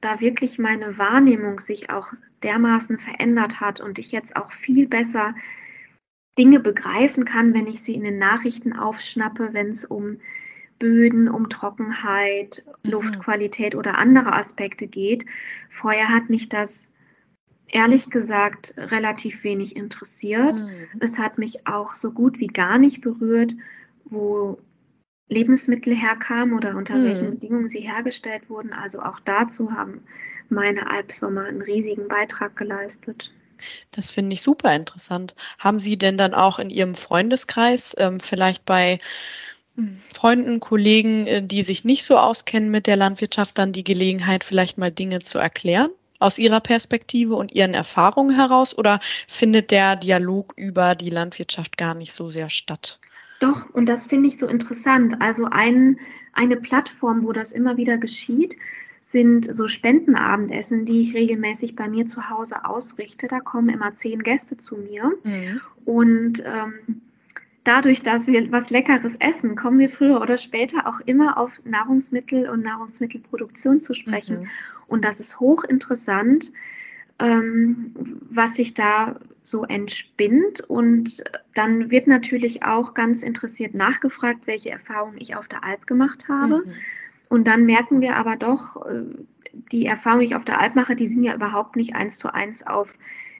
[0.00, 5.36] da wirklich meine Wahrnehmung sich auch dermaßen verändert hat und ich jetzt auch viel besser
[6.36, 10.16] Dinge begreifen kann, wenn ich sie in den Nachrichten aufschnappe, wenn es um
[10.80, 12.90] Böden, um Trockenheit, mhm.
[12.90, 15.26] Luftqualität oder andere Aspekte geht.
[15.68, 16.88] Vorher hat mich das
[17.72, 20.54] ehrlich gesagt relativ wenig interessiert.
[20.54, 20.88] Mhm.
[21.00, 23.54] Es hat mich auch so gut wie gar nicht berührt,
[24.04, 24.58] wo
[25.28, 27.04] Lebensmittel herkamen oder unter mhm.
[27.04, 28.72] welchen Bedingungen sie hergestellt wurden.
[28.72, 30.02] Also auch dazu haben
[30.48, 33.30] meine Albsommer einen riesigen Beitrag geleistet.
[33.90, 35.34] Das finde ich super interessant.
[35.58, 38.98] Haben Sie denn dann auch in Ihrem Freundeskreis ähm, vielleicht bei
[39.76, 44.44] hm, Freunden, Kollegen, äh, die sich nicht so auskennen mit der Landwirtschaft, dann die Gelegenheit,
[44.44, 45.90] vielleicht mal Dinge zu erklären?
[46.20, 51.94] Aus Ihrer Perspektive und Ihren Erfahrungen heraus oder findet der Dialog über die Landwirtschaft gar
[51.94, 53.00] nicht so sehr statt?
[53.40, 55.16] Doch, und das finde ich so interessant.
[55.20, 55.98] Also ein,
[56.32, 58.56] eine Plattform, wo das immer wieder geschieht,
[59.00, 63.26] sind so Spendenabendessen, die ich regelmäßig bei mir zu Hause ausrichte.
[63.26, 65.10] Da kommen immer zehn Gäste zu mir.
[65.24, 65.60] Mhm.
[65.84, 67.00] Und ähm,
[67.64, 72.48] dadurch, dass wir was Leckeres essen, kommen wir früher oder später auch immer auf Nahrungsmittel
[72.48, 74.40] und Nahrungsmittelproduktion zu sprechen.
[74.40, 74.48] Mhm.
[74.86, 76.52] Und das ist hochinteressant,
[77.18, 77.94] ähm,
[78.30, 80.60] was sich da so entspinnt.
[80.60, 81.22] Und
[81.54, 86.62] dann wird natürlich auch ganz interessiert nachgefragt, welche Erfahrungen ich auf der Alp gemacht habe.
[86.64, 86.72] Mhm.
[87.28, 89.04] Und dann merken wir aber doch, äh,
[89.72, 92.32] die Erfahrungen, die ich auf der Alp mache, die sind ja überhaupt nicht eins zu
[92.32, 92.94] eins auf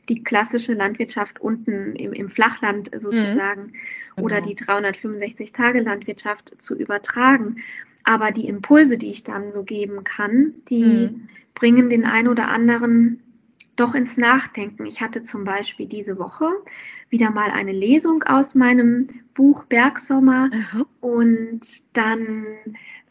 [0.08, 3.72] die klassische Landwirtschaft unten im, im Flachland sozusagen
[4.16, 4.24] mhm.
[4.24, 4.48] oder genau.
[4.48, 7.57] die 365 Tage Landwirtschaft zu übertragen.
[8.05, 11.28] Aber die Impulse, die ich dann so geben kann, die mhm.
[11.55, 13.22] bringen den einen oder anderen
[13.76, 14.84] doch ins Nachdenken.
[14.84, 16.48] Ich hatte zum Beispiel diese Woche
[17.09, 20.86] wieder mal eine Lesung aus meinem Buch Bergsommer mhm.
[21.01, 21.61] und
[21.94, 22.46] dann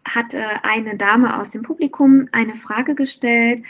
[0.06, 3.64] hat eine Dame aus dem Publikum eine Frage gestellt,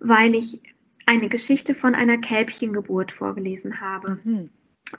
[0.00, 0.60] weil ich
[1.06, 4.18] eine Geschichte von einer Kälbchengeburt vorgelesen habe.
[4.24, 4.50] Mhm.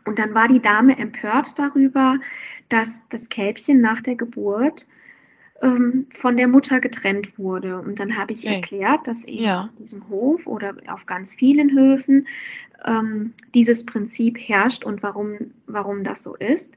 [0.06, 2.18] Und dann war die Dame empört darüber,
[2.70, 4.88] dass das Kälbchen nach der Geburt
[5.62, 7.80] ähm, von der Mutter getrennt wurde.
[7.80, 8.56] Und dann habe ich okay.
[8.56, 9.64] erklärt, dass eben ja.
[9.66, 12.28] auf diesem Hof oder auf ganz vielen Höfen
[12.86, 16.76] ähm, dieses Prinzip herrscht und warum, warum das so ist.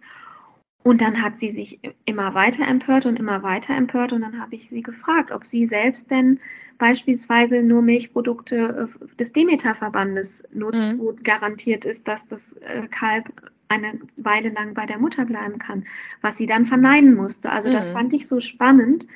[0.86, 4.12] Und dann hat sie sich immer weiter empört und immer weiter empört.
[4.12, 6.38] Und dann habe ich sie gefragt, ob sie selbst denn
[6.78, 10.98] beispielsweise nur Milchprodukte äh, des Demeter-Verbandes nutzt, mhm.
[11.00, 13.32] wo garantiert ist, dass das äh, Kalb
[13.66, 15.86] eine Weile lang bei der Mutter bleiben kann,
[16.20, 17.50] was sie dann verneinen musste.
[17.50, 17.72] Also mhm.
[17.72, 19.08] das fand ich so spannend.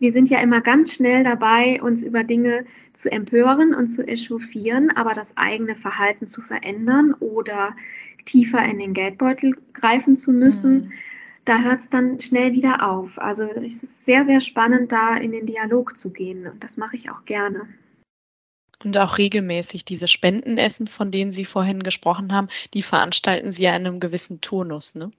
[0.00, 4.90] Wir sind ja immer ganz schnell dabei, uns über Dinge zu empören und zu echauffieren,
[4.90, 7.76] aber das eigene Verhalten zu verändern oder
[8.24, 10.92] tiefer in den Geldbeutel greifen zu müssen, mhm.
[11.44, 13.18] da hört es dann schnell wieder auf.
[13.18, 16.96] Also es ist sehr, sehr spannend, da in den Dialog zu gehen und das mache
[16.96, 17.68] ich auch gerne.
[18.84, 23.74] Und auch regelmäßig diese Spendenessen, von denen Sie vorhin gesprochen haben, die veranstalten Sie ja
[23.74, 25.10] in einem gewissen Turnus, ne?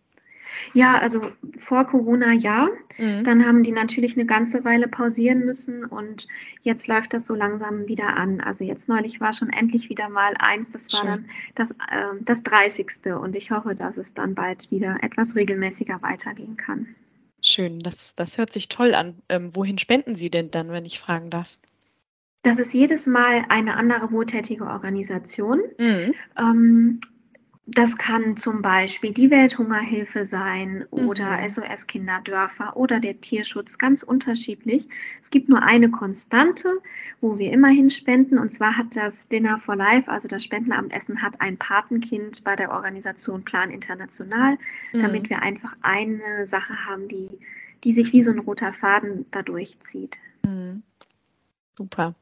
[0.74, 2.70] Ja, also vor Corona ja.
[2.98, 3.24] Mhm.
[3.24, 6.28] Dann haben die natürlich eine ganze Weile pausieren müssen und
[6.62, 8.42] jetzt läuft das so langsam wieder an.
[8.42, 11.10] Also jetzt neulich war schon endlich wieder mal eins, das war Schön.
[11.10, 11.26] dann
[11.56, 13.14] das, äh, das 30.
[13.20, 16.88] und ich hoffe, dass es dann bald wieder etwas regelmäßiger weitergehen kann.
[17.42, 19.16] Schön, das, das hört sich toll an.
[19.30, 21.58] Ähm, wohin spenden Sie denn dann, wenn ich fragen darf?
[22.42, 25.62] Das ist jedes Mal eine andere wohltätige Organisation.
[25.80, 26.14] Mhm.
[26.38, 27.00] Ähm,
[27.68, 31.50] das kann zum Beispiel die Welthungerhilfe sein oder mhm.
[31.50, 34.88] SOS Kinderdörfer oder der Tierschutz, ganz unterschiedlich.
[35.22, 36.80] Es gibt nur eine Konstante,
[37.22, 41.42] wo wir immerhin spenden, und zwar hat das Dinner for Life, also das Spendenabendessen, hat
[41.42, 44.60] ein Patenkind bei der Organisation Plan International,
[44.94, 45.02] mhm.
[45.02, 47.30] damit wir einfach eine Sache haben, die,
[47.84, 50.20] die sich wie so ein roter Faden da durchzieht.
[50.44, 50.84] Mhm.
[51.76, 52.14] Super.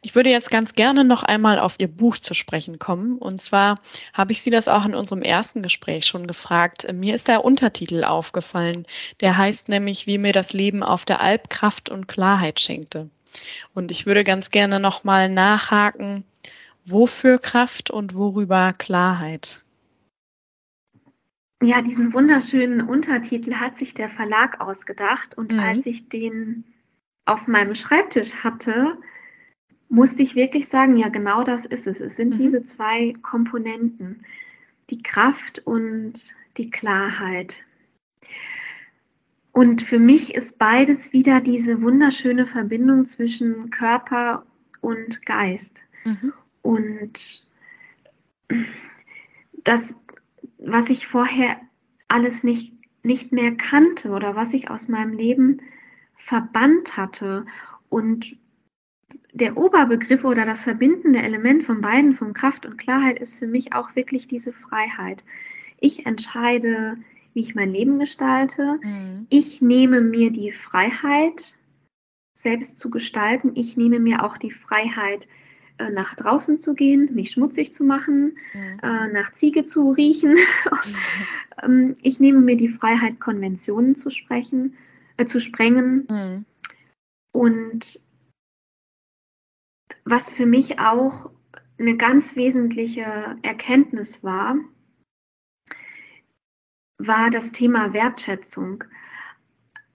[0.00, 3.18] Ich würde jetzt ganz gerne noch einmal auf Ihr Buch zu sprechen kommen.
[3.18, 3.80] Und zwar
[4.12, 6.86] habe ich Sie das auch in unserem ersten Gespräch schon gefragt.
[6.92, 8.86] Mir ist der Untertitel aufgefallen.
[9.20, 13.10] Der heißt nämlich, wie mir das Leben auf der Alp Kraft und Klarheit schenkte.
[13.74, 16.24] Und ich würde ganz gerne noch mal nachhaken,
[16.84, 19.62] wofür Kraft und worüber Klarheit?
[21.60, 25.36] Ja, diesen wunderschönen Untertitel hat sich der Verlag ausgedacht.
[25.36, 25.58] Und mhm.
[25.58, 26.64] als ich den
[27.24, 28.96] auf meinem Schreibtisch hatte,
[29.88, 32.00] musste ich wirklich sagen, ja, genau das ist es.
[32.00, 32.38] Es sind mhm.
[32.38, 34.24] diese zwei Komponenten,
[34.90, 37.64] die Kraft und die Klarheit.
[39.52, 44.46] Und für mich ist beides wieder diese wunderschöne Verbindung zwischen Körper
[44.80, 45.82] und Geist.
[46.04, 46.32] Mhm.
[46.62, 47.44] Und
[49.64, 49.94] das,
[50.58, 51.60] was ich vorher
[52.08, 52.72] alles nicht,
[53.02, 55.60] nicht mehr kannte oder was ich aus meinem Leben
[56.14, 57.46] verbannt hatte
[57.88, 58.36] und
[59.32, 63.72] der Oberbegriff oder das verbindende Element von beiden, von Kraft und Klarheit, ist für mich
[63.72, 65.24] auch wirklich diese Freiheit.
[65.78, 66.96] Ich entscheide,
[67.34, 68.80] wie ich mein Leben gestalte.
[68.82, 69.26] Mhm.
[69.30, 71.54] Ich nehme mir die Freiheit,
[72.34, 73.52] selbst zu gestalten.
[73.54, 75.28] Ich nehme mir auch die Freiheit,
[75.78, 78.78] äh, nach draußen zu gehen, mich schmutzig zu machen, mhm.
[78.82, 80.36] Äh, nach Ziege zu riechen.
[81.66, 81.94] Mhm.
[82.02, 84.76] ich nehme mir die Freiheit, Konventionen zu sprechen,
[85.16, 86.06] äh, zu sprengen.
[86.10, 86.44] Mhm.
[87.32, 88.00] Und
[90.10, 91.30] was für mich auch
[91.78, 94.56] eine ganz wesentliche Erkenntnis war,
[96.98, 98.84] war das Thema Wertschätzung.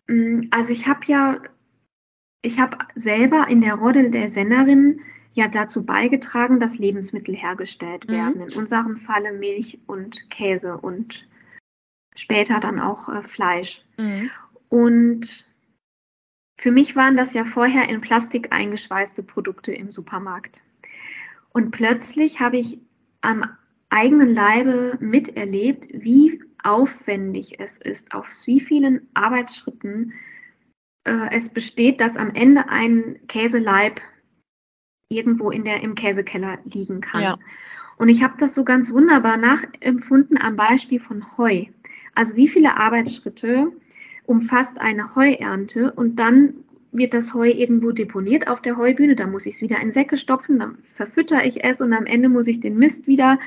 [0.07, 1.41] Mm, also ich habe ja,
[2.41, 5.01] ich habe selber in der Rolle der Sennerin
[5.33, 8.13] ja dazu beigetragen, dass Lebensmittel hergestellt mhm.
[8.13, 8.35] werden.
[8.35, 8.47] Mhm.
[8.49, 11.27] In unserem Falle Milch und Käse und
[12.15, 13.83] später dann auch äh, Fleisch.
[13.97, 14.29] Mhm.
[14.69, 15.52] Und
[16.57, 20.61] für mich waren das ja vorher in Plastik eingeschweißte Produkte im Supermarkt.
[21.51, 22.79] Und plötzlich habe ich
[23.21, 23.45] am
[23.89, 30.13] eigenen Leibe miterlebt, wie aufwendig es ist, auf wie vielen Arbeitsschritten
[31.03, 34.01] äh, es besteht, dass am Ende ein Käseleib
[35.09, 37.21] irgendwo in der, im Käsekeller liegen kann.
[37.21, 37.37] Ja.
[37.97, 41.65] Und ich habe das so ganz wunderbar nachempfunden am Beispiel von Heu.
[42.15, 43.71] Also wie viele Arbeitsschritte
[44.25, 46.53] umfasst eine Heuernte und dann
[46.91, 50.17] wird das Heu irgendwo deponiert auf der Heubühne, dann muss ich es wieder in Säcke
[50.17, 53.39] stopfen, dann verfütter ich es und am Ende muss ich den Mist wieder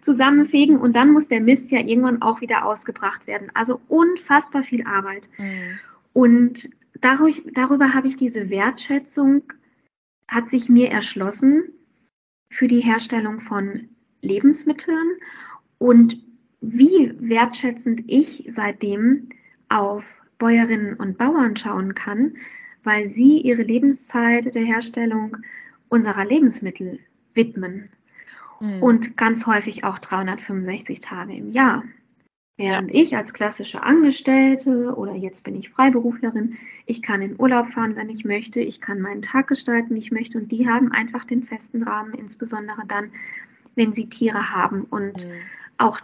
[0.00, 3.50] zusammenfegen und dann muss der Mist ja irgendwann auch wieder ausgebracht werden.
[3.54, 5.28] Also unfassbar viel Arbeit.
[5.38, 5.78] Mhm.
[6.12, 9.42] Und dadurch, darüber habe ich diese Wertschätzung,
[10.26, 11.64] hat sich mir erschlossen
[12.50, 13.88] für die Herstellung von
[14.22, 15.16] Lebensmitteln
[15.78, 16.18] und
[16.60, 19.30] wie wertschätzend ich seitdem
[19.70, 22.36] auf Bäuerinnen und Bauern schauen kann,
[22.84, 25.38] weil sie ihre Lebenszeit der Herstellung
[25.88, 27.00] unserer Lebensmittel
[27.34, 27.90] widmen.
[28.60, 28.82] mhm.
[28.82, 31.84] und ganz häufig auch 365 Tage im Jahr.
[32.56, 33.02] Während ja.
[33.02, 38.10] ich als klassische Angestellte oder jetzt bin ich Freiberuflerin, ich kann in Urlaub fahren, wenn
[38.10, 41.42] ich möchte, ich kann meinen Tag gestalten, wie ich möchte und die haben einfach den
[41.42, 43.12] festen Rahmen, insbesondere dann,
[43.76, 44.84] wenn sie Tiere haben.
[44.84, 45.32] Und mhm.
[45.78, 46.00] auch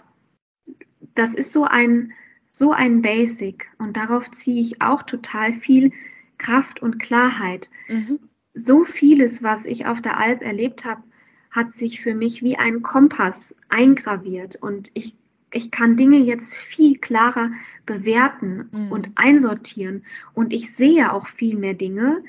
[1.14, 2.12] das ist so ein,
[2.57, 5.92] so ein Basic und darauf ziehe ich auch total viel
[6.38, 7.68] Kraft und Klarheit.
[7.86, 8.18] Mhm.
[8.54, 11.02] So vieles, was ich auf der Alp erlebt habe,
[11.50, 15.14] hat sich für mich wie ein Kompass eingraviert und ich
[15.52, 17.50] ich kann Dinge jetzt viel klarer
[17.86, 18.92] bewerten mhm.
[18.92, 20.04] und einsortieren.
[20.34, 22.24] Und ich sehe auch viel mehr Dinge,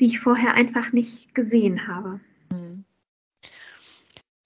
[0.00, 2.18] die ich vorher einfach nicht gesehen habe.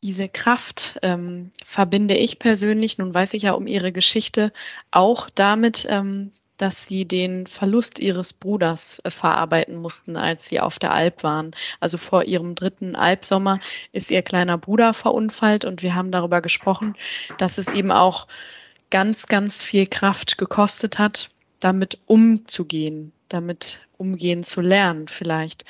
[0.02, 4.52] Diese Kraft ähm, verbinde ich persönlich, nun weiß ich ja um ihre Geschichte,
[4.90, 10.78] auch damit, ähm, dass sie den Verlust ihres Bruders äh, verarbeiten mussten, als sie auf
[10.78, 11.52] der Alp waren.
[11.80, 13.60] Also vor ihrem dritten Alpsommer
[13.92, 16.94] ist ihr kleiner Bruder verunfallt und wir haben darüber gesprochen,
[17.38, 18.26] dass es eben auch
[18.90, 21.30] ganz, ganz viel Kraft gekostet hat,
[21.60, 25.64] damit umzugehen, damit umgehen zu lernen vielleicht.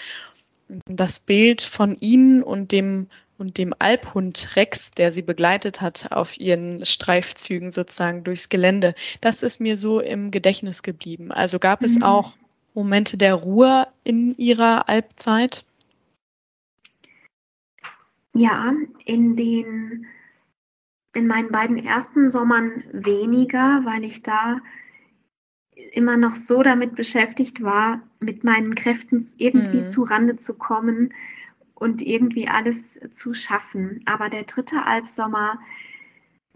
[0.86, 3.08] Das Bild von ihnen und dem
[3.38, 9.42] und dem Alphund Rex, der sie begleitet hat auf ihren Streifzügen sozusagen durchs Gelände, das
[9.42, 11.32] ist mir so im Gedächtnis geblieben.
[11.32, 12.02] Also gab es mhm.
[12.02, 12.36] auch
[12.74, 15.64] Momente der Ruhe in ihrer Alpzeit?
[18.34, 18.72] Ja,
[19.04, 20.06] in den
[21.14, 24.60] in meinen beiden ersten Sommern weniger, weil ich da
[25.92, 29.88] immer noch so damit beschäftigt war, mit meinen Kräften irgendwie mhm.
[29.88, 31.14] zu Rande zu kommen,
[31.76, 34.02] und irgendwie alles zu schaffen.
[34.06, 35.60] Aber der dritte Albsommer,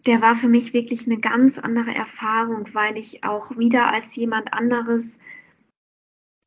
[0.06, 4.52] der war für mich wirklich eine ganz andere Erfahrung, weil ich auch wieder als jemand
[4.52, 5.18] anderes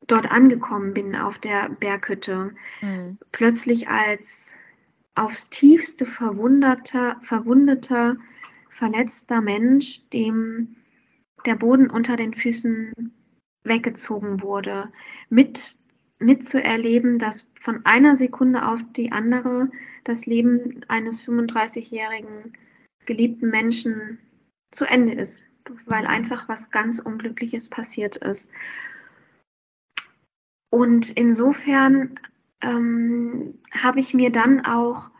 [0.06, 2.54] dort angekommen bin auf der Berghütte.
[2.82, 3.18] Mhm.
[3.32, 4.56] Plötzlich als
[5.14, 8.16] aufs tiefste verwundeter, verwundeter,
[8.68, 10.76] verletzter Mensch, dem
[11.46, 12.92] der Boden unter den Füßen
[13.62, 14.92] weggezogen wurde,
[15.30, 15.76] mit
[16.18, 19.70] mitzuerleben, dass von einer Sekunde auf die andere
[20.04, 22.56] das Leben eines 35-jährigen
[23.06, 24.18] geliebten Menschen
[24.70, 25.42] zu Ende ist,
[25.86, 28.50] weil einfach was ganz Unglückliches passiert ist.
[30.70, 32.18] Und insofern
[32.60, 35.10] ähm, habe ich mir dann auch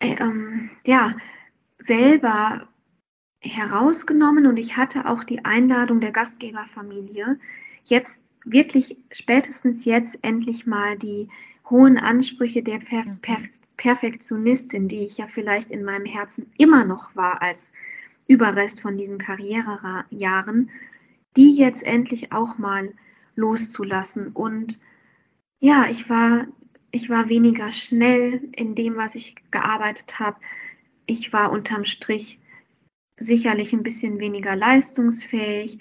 [0.00, 1.16] äh, ähm, ja,
[1.78, 2.68] selber
[3.42, 7.38] herausgenommen und ich hatte auch die Einladung der Gastgeberfamilie,
[7.84, 11.28] jetzt wirklich spätestens jetzt endlich mal die
[11.68, 13.38] hohen Ansprüche der per per
[13.76, 17.72] Perfektionistin, die ich ja vielleicht in meinem Herzen immer noch war als
[18.26, 20.70] Überrest von diesen Karrierejahren,
[21.34, 22.92] die jetzt endlich auch mal
[23.36, 24.28] loszulassen.
[24.28, 24.78] Und
[25.60, 26.46] ja, ich war,
[26.90, 30.38] ich war weniger schnell in dem, was ich gearbeitet habe.
[31.06, 32.38] Ich war unterm Strich
[33.16, 35.78] sicherlich ein bisschen weniger leistungsfähig.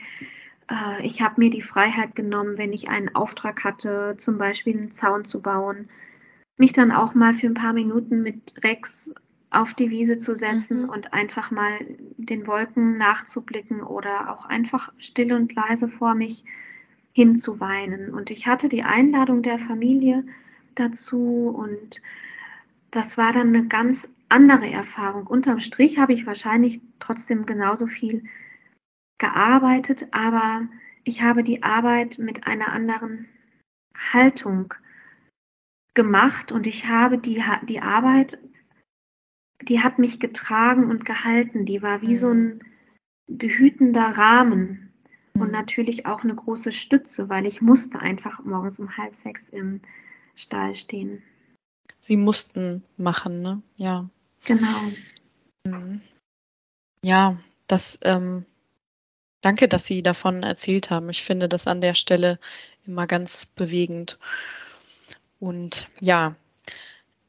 [0.69, 4.91] Äh, ich habe mir die Freiheit genommen, wenn ich einen Auftrag hatte, zum Beispiel einen
[4.91, 5.89] Zaun zu bauen,
[6.57, 9.13] mich dann auch mal für ein paar Minuten mit Rex
[9.51, 10.89] auf die Wiese zu setzen mhm.
[10.89, 11.73] und einfach mal
[12.17, 16.43] den Wolken nachzublicken oder auch einfach still und leise vor mich
[17.13, 18.13] hinzuweinen.
[18.13, 20.23] Und ich hatte die Einladung der Familie
[20.75, 22.01] dazu und
[22.91, 25.25] das war dann eine ganz andere Erfahrung.
[25.25, 28.23] Unterm Strich habe ich wahrscheinlich trotzdem genauso viel
[29.19, 30.67] gearbeitet, aber
[31.03, 33.27] ich habe die Arbeit mit einer anderen
[33.95, 34.73] Haltung
[35.93, 38.37] gemacht und ich habe die, die Arbeit,
[39.61, 41.65] die hat mich getragen und gehalten.
[41.65, 42.63] Die war wie so ein
[43.27, 44.93] behütender Rahmen
[45.33, 45.51] und mhm.
[45.51, 49.81] natürlich auch eine große Stütze, weil ich musste einfach morgens um halb sechs im
[50.35, 51.21] Stall stehen.
[51.99, 53.61] Sie mussten machen, ne?
[53.75, 54.09] Ja.
[54.45, 54.79] Genau.
[55.65, 56.01] Mhm.
[57.03, 58.45] Ja, das ähm,
[59.41, 61.09] Danke, dass Sie davon erzählt haben.
[61.09, 62.39] Ich finde das an der Stelle
[62.85, 64.19] immer ganz bewegend.
[65.39, 66.35] Und ja,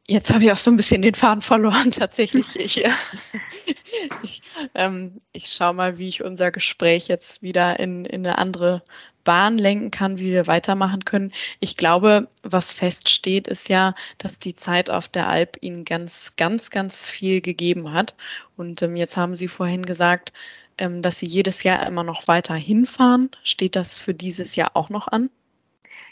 [0.09, 2.59] jetzt habe ich auch so ein bisschen den Faden verloren tatsächlich.
[2.59, 2.85] Ich,
[4.23, 4.43] ich,
[4.75, 8.83] ähm, ich schaue mal, wie ich unser Gespräch jetzt wieder in, in eine andere
[9.23, 11.33] Bahn lenken kann, wie wir weitermachen können.
[11.61, 16.71] Ich glaube, was feststeht, ist ja, dass die Zeit auf der Alp Ihnen ganz, ganz,
[16.71, 18.15] ganz viel gegeben hat.
[18.57, 20.33] Und ähm, jetzt haben Sie vorhin gesagt,
[20.81, 23.31] ähm, dass Sie jedes Jahr immer noch weiter hinfahren.
[23.45, 25.31] Steht das für dieses Jahr auch noch an?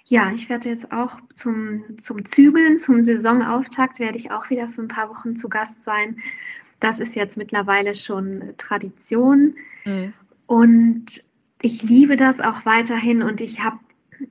[0.04, 4.82] Ja, ich werde jetzt auch zum, zum Zügeln, zum Saisonauftakt, werde ich auch wieder für
[4.82, 6.18] ein paar Wochen zu Gast sein.
[6.80, 9.56] Das ist jetzt mittlerweile schon Tradition.
[9.84, 10.14] Mhm.
[10.46, 11.22] Und
[11.60, 13.78] ich liebe das auch weiterhin und ich habe,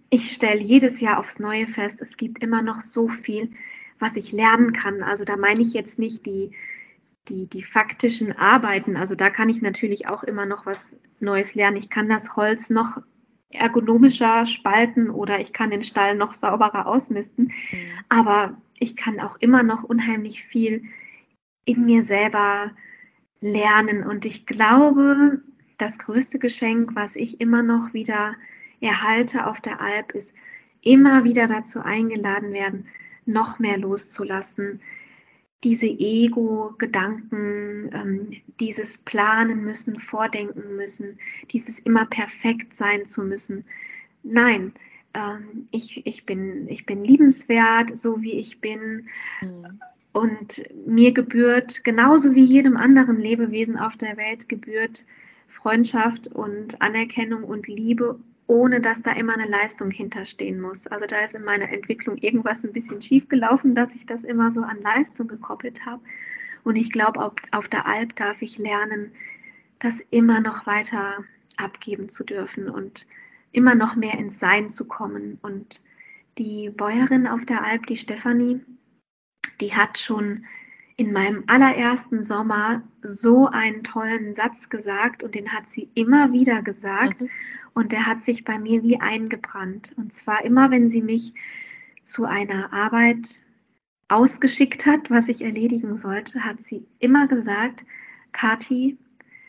[0.10, 3.52] ich stelle jedes Jahr aufs Neue fest, es gibt immer noch so viel,
[4.00, 5.04] was ich lernen kann.
[5.04, 6.52] Also da meine ich jetzt nicht die,
[7.30, 8.98] die, die faktischen Arbeiten.
[8.98, 11.78] Also da kann ich natürlich auch immer noch was Neues lernen.
[11.78, 13.02] Ich kann das Holz noch
[13.50, 17.46] ergonomischer spalten oder ich kann den Stall noch sauberer ausmisten.
[17.46, 17.78] Mhm.
[18.10, 20.84] Aber ich kann auch immer noch unheimlich viel
[21.66, 22.72] in mir selber
[23.42, 24.04] lernen.
[24.04, 25.42] Und ich glaube,
[25.78, 28.36] das größte Geschenk, was ich immer noch wieder
[28.80, 30.34] erhalte auf der Alp, ist
[30.82, 32.88] immer wieder dazu eingeladen werden,
[33.26, 34.82] noch mehr loszulassen.
[35.64, 41.18] Diese Ego-Gedanken, ähm, dieses Planen müssen, vordenken müssen,
[41.52, 43.66] dieses immer perfekt sein zu müssen.
[44.24, 44.74] Nein,
[45.14, 49.08] ähm, ich, ich, bin, ich bin liebenswert, so wie ich bin.
[49.42, 49.80] Mhm.
[50.14, 55.06] Und mir gebührt, genauso wie jedem anderen Lebewesen auf der Welt, gebührt
[55.48, 60.88] Freundschaft und Anerkennung und Liebe, ohne dass da immer eine Leistung hinterstehen muss.
[60.88, 64.52] Also da ist in meiner Entwicklung irgendwas ein bisschen schief gelaufen, dass ich das immer
[64.52, 66.02] so an Leistung gekoppelt habe.
[66.64, 67.20] Und ich glaube,
[67.52, 69.12] auf, der Alp darf ich lernen,
[69.80, 71.24] das immer noch weiter
[71.58, 73.06] abgeben zu dürfen und
[73.52, 75.40] immer noch mehr ins Sein zu kommen.
[75.42, 75.82] Und
[76.38, 78.62] die Bäuerin auf der Alp, die Stefanie,
[79.60, 80.46] die hat schon
[80.98, 86.64] in meinem allerersten Sommer so einen tollen Satz gesagt und den hat sie immer wieder
[86.64, 87.30] gesagt mhm.
[87.74, 89.94] und der hat sich bei mir wie eingebrannt.
[89.96, 91.34] Und zwar immer, wenn sie mich
[92.04, 93.42] zu einer Arbeit
[94.08, 97.86] ausgeschickt hat, was ich erledigen sollte, hat sie immer gesagt,
[98.32, 98.98] Kathi,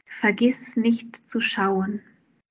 [0.04, 2.02] vergiss nicht zu schauen.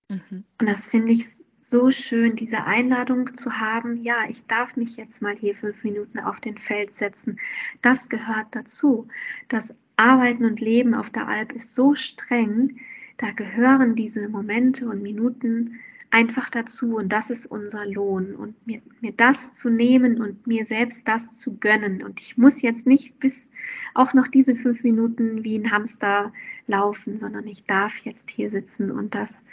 [0.10, 0.44] Mhm.
[0.60, 1.28] Und das finde ich
[1.70, 6.18] so schön, diese Einladung zu haben, ja, ich darf mich jetzt mal hier fünf Minuten
[6.20, 7.40] auf den Feld setzen.
[7.82, 9.10] Das gehört dazu.
[9.50, 12.80] Das Arbeiten und Leben auf der Alp ist so streng,
[13.18, 18.82] da gehören diese Momente und Minuten einfach dazu und das ist unser Lohn und mir,
[19.02, 23.20] mir das zu nehmen und mir selbst das zu gönnen und ich muss jetzt nicht
[23.20, 23.46] bis
[23.94, 26.32] auch noch diese fünf Minuten wie ein Hamster
[26.68, 29.44] laufen, sondern ich darf jetzt hier sitzen und das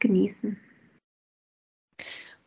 [0.00, 0.58] genießen.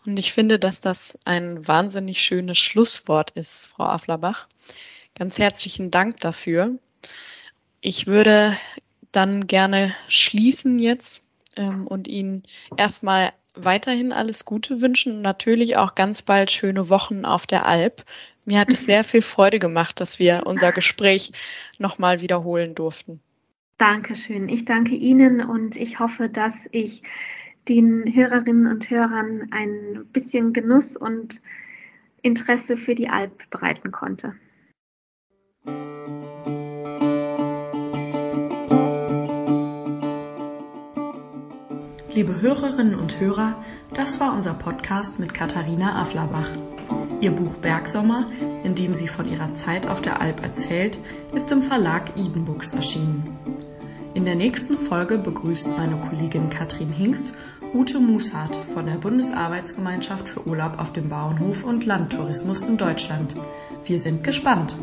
[0.05, 4.47] Und ich finde, dass das ein wahnsinnig schönes Schlusswort ist, Frau Afflerbach.
[5.17, 6.77] Ganz herzlichen Dank dafür.
[7.81, 8.55] Ich würde
[9.11, 11.21] dann gerne schließen jetzt
[11.55, 12.43] ähm, und Ihnen
[12.77, 18.03] erstmal weiterhin alles Gute wünschen und natürlich auch ganz bald schöne Wochen auf der Alp.
[18.45, 21.31] Mir hat es sehr viel Freude gemacht, dass wir unser Gespräch
[21.77, 23.21] nochmal wiederholen durften.
[23.77, 24.49] Dankeschön.
[24.49, 27.01] Ich danke Ihnen und ich hoffe, dass ich
[27.67, 31.41] den Hörerinnen und Hörern ein bisschen Genuss und
[32.21, 34.33] Interesse für die Alp bereiten konnte.
[42.13, 43.61] Liebe Hörerinnen und Hörer,
[43.93, 46.49] das war unser Podcast mit Katharina Afflerbach.
[47.19, 48.29] Ihr Buch Bergsommer,
[48.63, 50.97] in dem sie von ihrer Zeit auf der Alp erzählt,
[51.33, 53.37] ist im Verlag Eden Books erschienen.
[54.13, 57.33] In der nächsten Folge begrüßt meine Kollegin Katrin Hingst
[57.75, 63.35] Ute Mushardt von der Bundesarbeitsgemeinschaft für Urlaub auf dem Bauernhof und Landtourismus in Deutschland.
[63.83, 64.77] Wir sind gespannt.